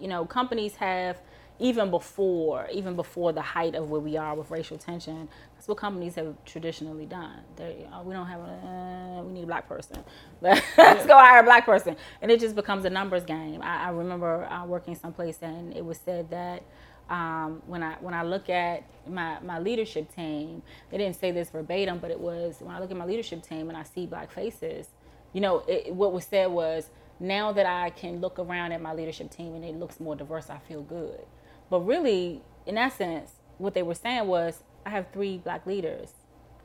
[0.00, 1.18] you know companies have
[1.58, 5.28] even before even before the height of where we are with racial tension
[5.70, 7.40] what companies have traditionally done.
[7.56, 10.04] They oh, we don't have a uh, we need a black person.
[10.42, 11.96] Let's go hire a black person.
[12.20, 13.62] And it just becomes a numbers game.
[13.62, 16.62] I, I remember uh, working someplace and it was said that
[17.08, 21.50] um, when I when I look at my, my leadership team, they didn't say this
[21.50, 24.30] verbatim, but it was when I look at my leadership team and I see black
[24.30, 24.88] faces,
[25.32, 28.92] you know, it, what was said was now that I can look around at my
[28.92, 31.26] leadership team and it looks more diverse, I feel good.
[31.68, 36.12] But really, in essence, what they were saying was, I have three black leaders.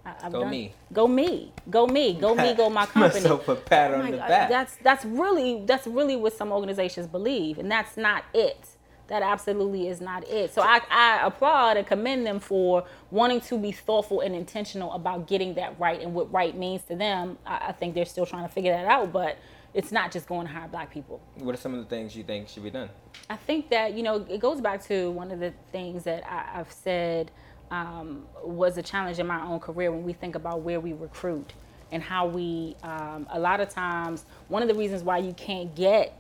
[0.06, 0.74] I, go done, me.
[0.94, 1.52] Go me.
[1.70, 2.14] Go me.
[2.14, 2.54] Go me.
[2.54, 3.22] Go my company.
[3.22, 4.50] Myself a pat oh on oh the God, back.
[4.50, 8.68] That's that's really that's really what some organizations believe, and that's not it.
[9.08, 10.54] That absolutely is not it.
[10.54, 15.28] So I, I applaud and commend them for wanting to be thoughtful and intentional about
[15.28, 17.38] getting that right and what right means to them.
[17.46, 19.38] I, I think they're still trying to figure that out, but
[19.76, 21.22] it's not just going to hire black people.
[21.36, 22.90] What are some of the things you think should be done?
[23.30, 26.58] I think that, you know, it goes back to one of the things that I,
[26.58, 27.30] have said
[27.72, 31.54] um, was a challenge in my own career when we think about where we recruit
[31.92, 35.76] and how we, um, a lot of times, one of the reasons why you can't
[35.76, 36.20] get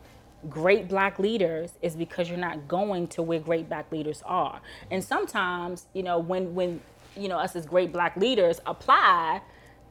[0.49, 4.61] great black leaders is because you're not going to where great black leaders are.
[4.91, 6.81] And sometimes, you know, when when
[7.15, 9.41] you know us as great black leaders apply,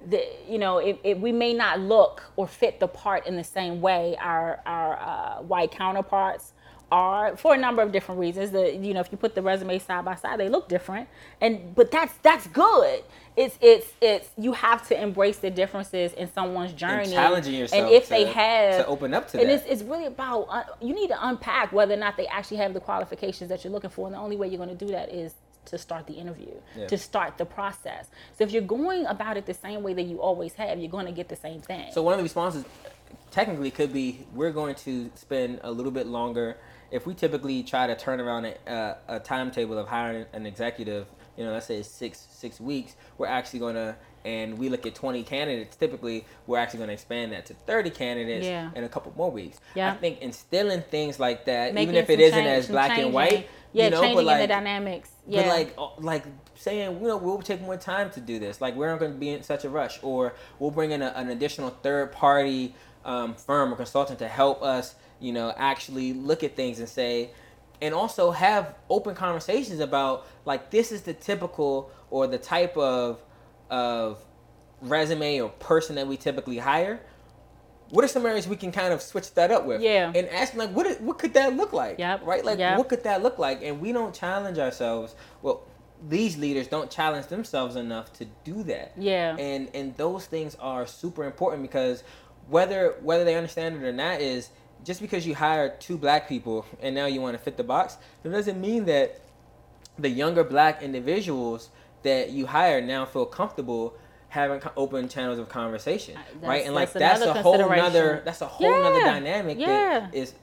[0.06, 3.44] the, you know, it, it, we may not look or fit the part in the
[3.44, 6.52] same way our our uh, white counterparts
[6.94, 8.52] are for a number of different reasons.
[8.52, 11.08] The you know if you put the resume side by side, they look different,
[11.40, 13.02] and but that's that's good.
[13.36, 17.82] It's it's it's you have to embrace the differences in someone's journey, and challenging yourself,
[17.82, 19.54] and if to, they have to open up to that and that.
[19.54, 22.72] it's, it's really about uh, you need to unpack whether or not they actually have
[22.72, 25.12] the qualifications that you're looking for, and the only way you're going to do that
[25.12, 25.34] is
[25.64, 26.86] to start the interview, yeah.
[26.86, 28.06] to start the process.
[28.38, 31.06] So if you're going about it the same way that you always have, you're going
[31.06, 31.90] to get the same thing.
[31.90, 32.66] So one of the responses
[33.30, 36.56] technically could be we're going to spend a little bit longer
[36.90, 41.06] if we typically try to turn around a, a, timetable of hiring an executive,
[41.36, 44.94] you know, let's say six six weeks, we're actually going to and we look at
[44.94, 48.70] 20 candidates typically we're actually going to expand that to 30 candidates yeah.
[48.74, 49.92] in a couple more weeks yeah.
[49.92, 53.06] i think instilling things like that Making even if it isn't change, as black changing.
[53.06, 56.24] and white yeah you know, changing but like, the dynamics yeah but like uh, like
[56.54, 59.18] saying you know we'll take more time to do this like we're not going to
[59.18, 62.74] be in such a rush or we'll bring in a, an additional third party
[63.04, 64.94] um, firm or consultant to help us
[65.24, 67.30] you know, actually look at things and say,
[67.80, 73.22] and also have open conversations about like this is the typical or the type of
[73.70, 74.22] of
[74.82, 77.00] resume or person that we typically hire.
[77.88, 79.80] What are some areas we can kind of switch that up with?
[79.80, 80.12] Yeah.
[80.14, 81.98] And ask like what what could that look like?
[81.98, 82.18] Yeah.
[82.22, 82.44] Right?
[82.44, 82.76] Like yep.
[82.76, 83.62] what could that look like?
[83.62, 85.14] And we don't challenge ourselves.
[85.40, 85.66] Well,
[86.06, 88.92] these leaders don't challenge themselves enough to do that.
[88.98, 89.36] Yeah.
[89.38, 92.04] And and those things are super important because
[92.48, 94.50] whether whether they understand it or not is
[94.84, 97.96] just because you hire two black people and now you want to fit the box,
[98.22, 99.20] that doesn't mean that
[99.98, 101.70] the younger black individuals
[102.02, 103.94] that you hire now feel comfortable
[104.28, 106.66] having open channels of conversation, uh, that's, right?
[106.66, 108.82] And like that's, that's a whole nother that's a whole yeah.
[108.82, 109.66] nother dynamic yeah.
[110.00, 110.34] that is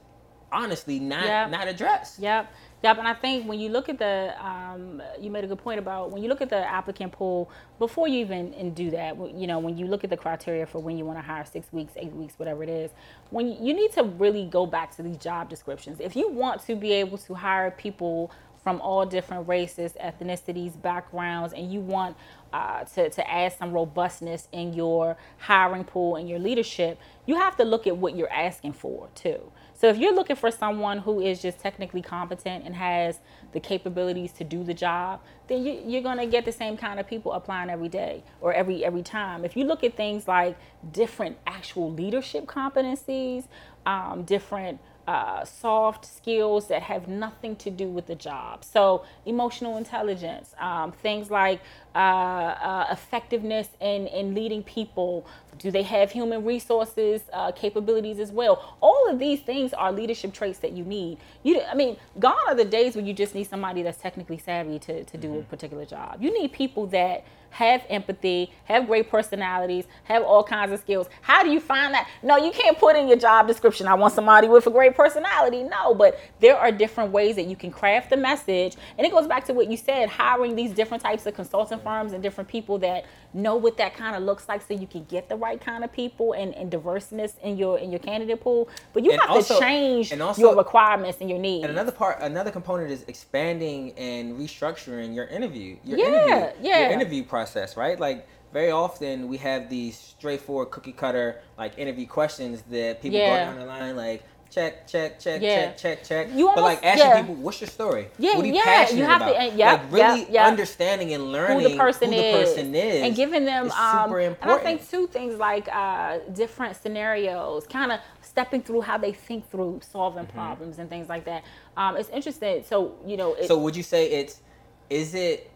[0.51, 1.49] honestly not yep.
[1.49, 2.19] not addressed.
[2.19, 2.51] Yep.
[2.84, 5.77] Yep, and I think when you look at the, um, you made a good point
[5.77, 9.15] about when you look at the applicant pool before you even and do that.
[9.36, 11.71] You know, when you look at the criteria for when you want to hire six
[11.71, 12.89] weeks, eight weeks, whatever it is,
[13.29, 15.99] when you, you need to really go back to these job descriptions.
[15.99, 18.32] If you want to be able to hire people
[18.63, 22.15] from all different races, ethnicities, backgrounds, and you want
[22.53, 27.55] uh, to, to add some robustness in your hiring pool and your leadership, you have
[27.57, 29.51] to look at what you're asking for too.
[29.82, 33.17] So if you're looking for someone who is just technically competent and has
[33.51, 36.99] the capabilities to do the job, then you, are going to get the same kind
[36.99, 39.43] of people applying every day or every every time.
[39.43, 40.55] If you look at things like
[40.91, 43.47] different actual leadership competencies,
[43.88, 48.63] um, different uh, soft skills that have nothing to do with the job.
[48.63, 51.59] So, emotional intelligence, um, things like
[51.93, 55.25] uh, uh, effectiveness in, in leading people.
[55.57, 58.77] Do they have human resources uh, capabilities as well?
[58.81, 61.17] All of these things are leadership traits that you need.
[61.43, 64.79] You, I mean, gone are the days when you just need somebody that's technically savvy
[64.79, 65.39] to, to do mm-hmm.
[65.39, 66.17] a particular job.
[66.21, 71.07] You need people that have empathy, have great personalities, have all kinds of skills.
[71.21, 72.07] How do you find that?
[72.23, 75.63] No, you can't put in your job description, I want somebody with a great personality.
[75.63, 78.77] No, but there are different ways that you can craft the message.
[78.97, 82.13] And it goes back to what you said hiring these different types of consulting firms
[82.13, 85.29] and different people that know what that kind of looks like so you can get
[85.29, 88.69] the right kind of people and, and diverseness in your in your candidate pool.
[88.93, 91.63] But you and have also, to change and also, your requirements and your needs.
[91.63, 95.77] And another part another component is expanding and restructuring your interview.
[95.84, 96.79] Your yeah, interview yeah.
[96.82, 97.99] your interview process, right?
[97.99, 103.45] Like very often we have these straightforward cookie cutter like interview questions that people yeah.
[103.45, 105.72] go down the line like check, check, check, yeah.
[105.72, 106.28] check, check, check.
[106.36, 107.22] You almost, but like asking yeah.
[107.22, 108.08] people, what's your story?
[108.20, 108.64] Yeah, what are you yeah.
[108.64, 109.49] passionate you have about?
[109.52, 113.02] To, yeah, like really understanding and learning who the person, who the is, person is,
[113.04, 114.41] and giving them is um, super important.
[114.41, 119.14] And I think two things like uh, different scenarios, kind of stepping through how they
[119.14, 120.38] think through solving mm-hmm.
[120.38, 121.43] problems and things like that.
[121.78, 122.64] Um, it's interesting.
[122.64, 123.34] So you know.
[123.36, 124.41] It, so would you say it's
[124.89, 125.49] is it,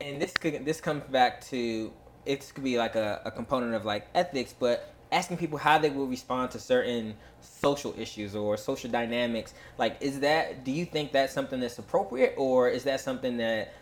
[0.00, 1.92] and this could this comes back to
[2.26, 5.90] it could be like a, a component of like ethics, but asking people how they
[5.90, 9.54] will respond to certain social issues or social dynamics.
[9.78, 13.74] Like is that do you think that's something that's appropriate or is that something that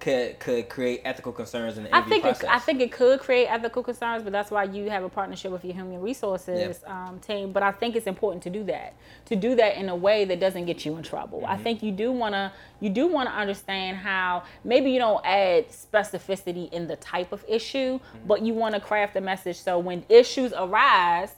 [0.00, 2.44] could could create ethical concerns in the I think process.
[2.44, 5.52] It, I think it could create ethical concerns, but that's why you have a partnership
[5.52, 7.06] with your human resources yeah.
[7.08, 7.52] um, team.
[7.52, 8.94] But I think it's important to do that,
[9.26, 11.40] to do that in a way that doesn't get you in trouble.
[11.40, 11.52] Mm-hmm.
[11.52, 16.70] I think you do wanna you do wanna understand how maybe you don't add specificity
[16.72, 18.26] in the type of issue, mm-hmm.
[18.26, 21.34] but you want to craft a message so when issues arise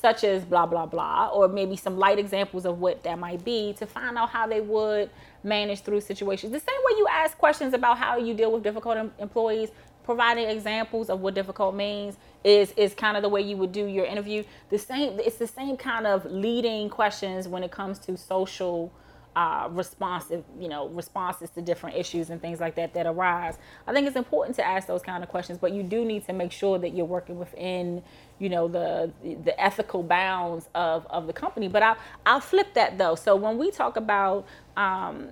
[0.00, 3.72] such as blah blah blah or maybe some light examples of what that might be
[3.72, 5.10] to find out how they would
[5.42, 8.96] manage through situations the same way you ask questions about how you deal with difficult
[8.96, 9.70] em- employees
[10.08, 13.84] providing examples of what difficult means is is kind of the way you would do
[13.84, 14.42] your interview.
[14.70, 18.90] The same it's the same kind of leading questions when it comes to social
[19.36, 23.58] uh, responsive, you know, responses to different issues and things like that that arise.
[23.86, 26.32] I think it's important to ask those kind of questions, but you do need to
[26.32, 28.02] make sure that you're working within,
[28.38, 31.68] you know, the the ethical bounds of, of the company.
[31.68, 33.14] But I'll I'll flip that though.
[33.14, 34.46] So when we talk about
[34.78, 35.28] um,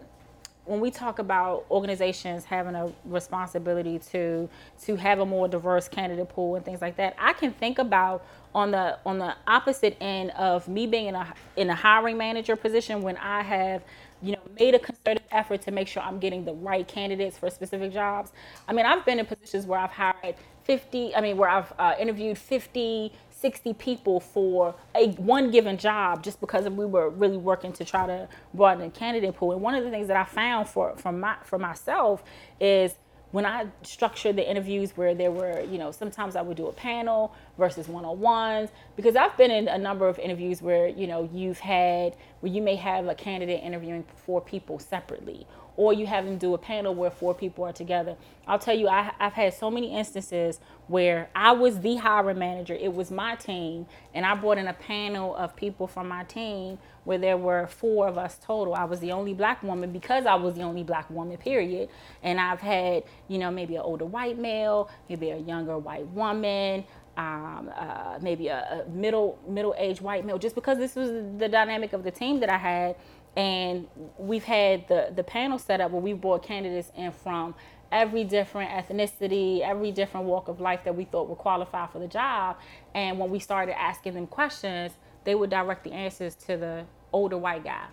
[0.65, 4.49] when we talk about organizations having a responsibility to
[4.83, 8.27] to have a more diverse candidate pool and things like that, I can think about
[8.55, 12.57] on the on the opposite end of me being in a in a hiring manager
[12.57, 13.85] position when I have
[14.21, 17.49] you know made a concerted effort to make sure I'm getting the right candidates for
[17.49, 18.33] specific jobs.
[18.67, 20.35] I mean, I've been in positions where I've hired
[20.65, 26.23] 50, I mean, where I've uh, interviewed 50 60 people for a one given job
[26.23, 29.53] just because we were really working to try to broaden the candidate pool.
[29.53, 32.25] And one of the things that I found for from my for myself
[32.61, 32.95] is
[33.33, 36.73] when I structured the interviews where there were, you know, sometimes I would do a
[36.73, 41.59] panel versus one-on-ones because I've been in a number of interviews where, you know, you've
[41.59, 45.47] had where you may have a candidate interviewing four people separately
[45.77, 48.17] or you have them do a panel where four people are together.
[48.47, 52.75] I'll tell you, I, have had so many instances where I was the hiring manager,
[52.75, 56.79] it was my team, and I brought in a panel of people from my team
[57.05, 58.75] where there were four of us total.
[58.75, 61.89] I was the only black woman because I was the only black woman, period.
[62.23, 66.85] And I've had, you know, maybe an older white male, maybe a younger white woman.
[67.19, 71.09] Um, uh, maybe a, a middle middle aged white male, just because this was
[71.39, 72.97] the dynamic of the team that I had,
[73.37, 73.87] and
[74.19, 77.55] we've had the the panel set up where we brought candidates in from
[77.93, 82.09] every different ethnicity, every different walk of life that we thought would qualify for the
[82.09, 82.57] job.
[82.95, 84.93] And when we started asking them questions,
[85.25, 87.87] they would direct the answers to the older white guy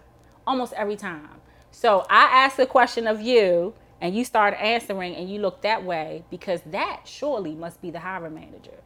[0.46, 1.42] almost every time.
[1.72, 5.84] So I asked a question of you, and you started answering, and you look that
[5.84, 8.82] way because that surely must be the hiring manager.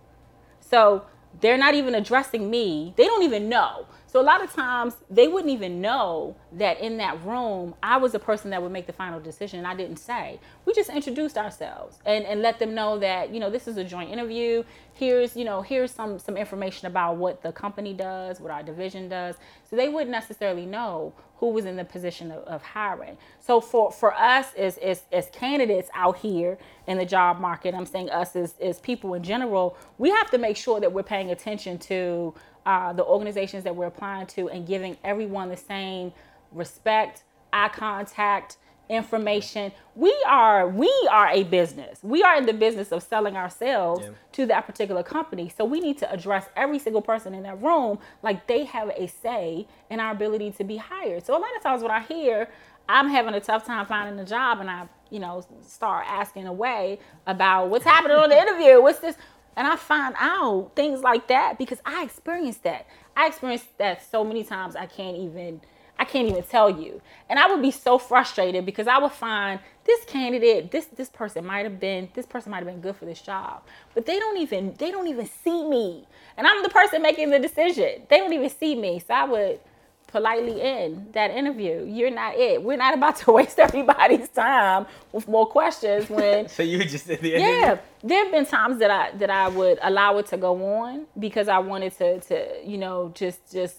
[0.60, 1.05] So
[1.41, 2.93] they're not even addressing me.
[2.95, 3.88] They don't even know.
[4.18, 8.13] So a lot of times they wouldn't even know that in that room I was
[8.13, 10.39] the person that would make the final decision I didn't say.
[10.65, 13.84] We just introduced ourselves and, and let them know that, you know, this is a
[13.84, 14.63] joint interview.
[14.95, 19.07] Here's, you know, here's some some information about what the company does, what our division
[19.07, 19.36] does.
[19.70, 23.18] So they wouldn't necessarily know who was in the position of, of hiring.
[23.39, 26.57] So for, for us as, as, as candidates out here
[26.88, 30.39] in the job market, I'm saying us as, as people in general, we have to
[30.39, 32.34] make sure that we're paying attention to
[32.68, 36.11] uh, the organizations that we're applying to and giving everyone the same
[36.51, 38.57] respect, eye contact,
[38.89, 39.72] information.
[39.95, 41.99] We are we are a business.
[42.03, 44.11] We are in the business of selling ourselves yeah.
[44.34, 45.51] to that particular company.
[45.55, 49.07] So we need to address every single person in that room like they have a
[49.07, 51.26] say in our ability to be hired.
[51.26, 52.49] So a lot of times when I hear
[52.89, 56.99] I'm having a tough time finding a job and I, you know, start asking away
[57.26, 58.82] about what's happening on the interview.
[58.82, 59.15] What's this?
[59.58, 62.86] And I find out things like that because I experienced that.
[63.18, 65.62] I experienced that so many times I can't even
[65.99, 67.01] I can't even tell you.
[67.28, 71.43] And I would be so frustrated because I would find this candidate, this this person
[71.43, 73.64] might have been this person might have been good for this job,
[73.95, 76.08] but they don't even they don't even see me.
[76.38, 78.03] And I'm the person making the decision.
[78.10, 78.99] They don't even see me.
[78.99, 79.60] So I would
[80.18, 81.86] politely end that interview.
[81.88, 82.61] You're not it.
[82.63, 87.22] We're not about to waste everybody's time with more questions when So you just did
[87.22, 87.47] the interview?
[87.47, 87.78] Yeah.
[88.03, 91.47] There have been times that I that I would allow it to go on because
[91.47, 93.78] I wanted to to, you know, just just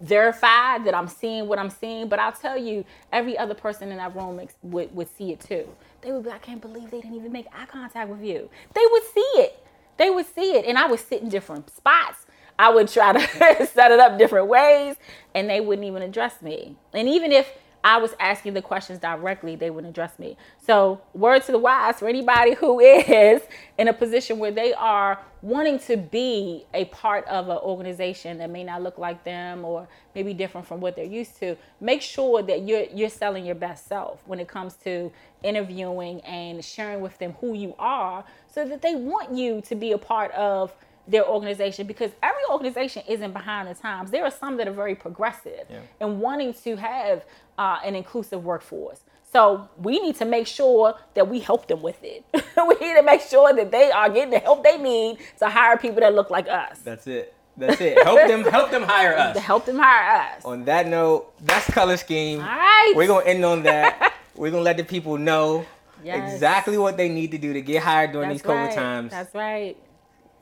[0.00, 2.08] verify that I'm seeing what I'm seeing.
[2.08, 5.68] But I'll tell you, every other person in that room would, would see it too.
[6.00, 8.48] They would be, I can't believe they didn't even make eye contact with you.
[8.74, 9.58] They would see it.
[9.96, 10.64] They would see it.
[10.64, 12.23] And I would sit in different spots
[12.58, 14.96] I would try to set it up different ways
[15.34, 16.76] and they wouldn't even address me.
[16.92, 17.50] And even if
[17.84, 20.38] I was asking the questions directly, they wouldn't address me.
[20.64, 23.42] So, word to the wise for anybody who is
[23.76, 28.48] in a position where they are wanting to be a part of an organization that
[28.48, 32.42] may not look like them or maybe different from what they're used to, make sure
[32.42, 37.18] that you're you're selling your best self when it comes to interviewing and sharing with
[37.18, 40.72] them who you are so that they want you to be a part of
[41.06, 44.10] their organization because every organization isn't behind the times.
[44.10, 45.80] There are some that are very progressive yeah.
[46.00, 47.24] and wanting to have
[47.58, 49.00] uh, an inclusive workforce.
[49.32, 52.24] So we need to make sure that we help them with it.
[52.32, 55.76] we need to make sure that they are getting the help they need to hire
[55.76, 56.78] people that look like us.
[56.78, 57.34] That's it.
[57.56, 58.02] That's it.
[58.02, 58.44] Help them.
[58.44, 59.36] Help them hire us.
[59.52, 60.44] Help them hire us.
[60.44, 62.40] On that note, that's color scheme.
[62.40, 62.92] All right.
[62.96, 64.14] We're gonna end on that.
[64.36, 65.64] We're gonna let the people know
[66.02, 66.32] yes.
[66.32, 68.74] exactly what they need to do to get hired during that's these COVID right.
[68.74, 69.10] times.
[69.10, 69.76] That's right.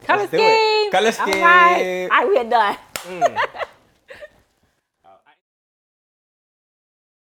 [0.07, 0.91] Color scheme.
[0.91, 1.35] Color scheme.
[1.35, 2.09] All right.
[2.11, 2.77] All right, we are done.
[3.07, 3.37] Mm.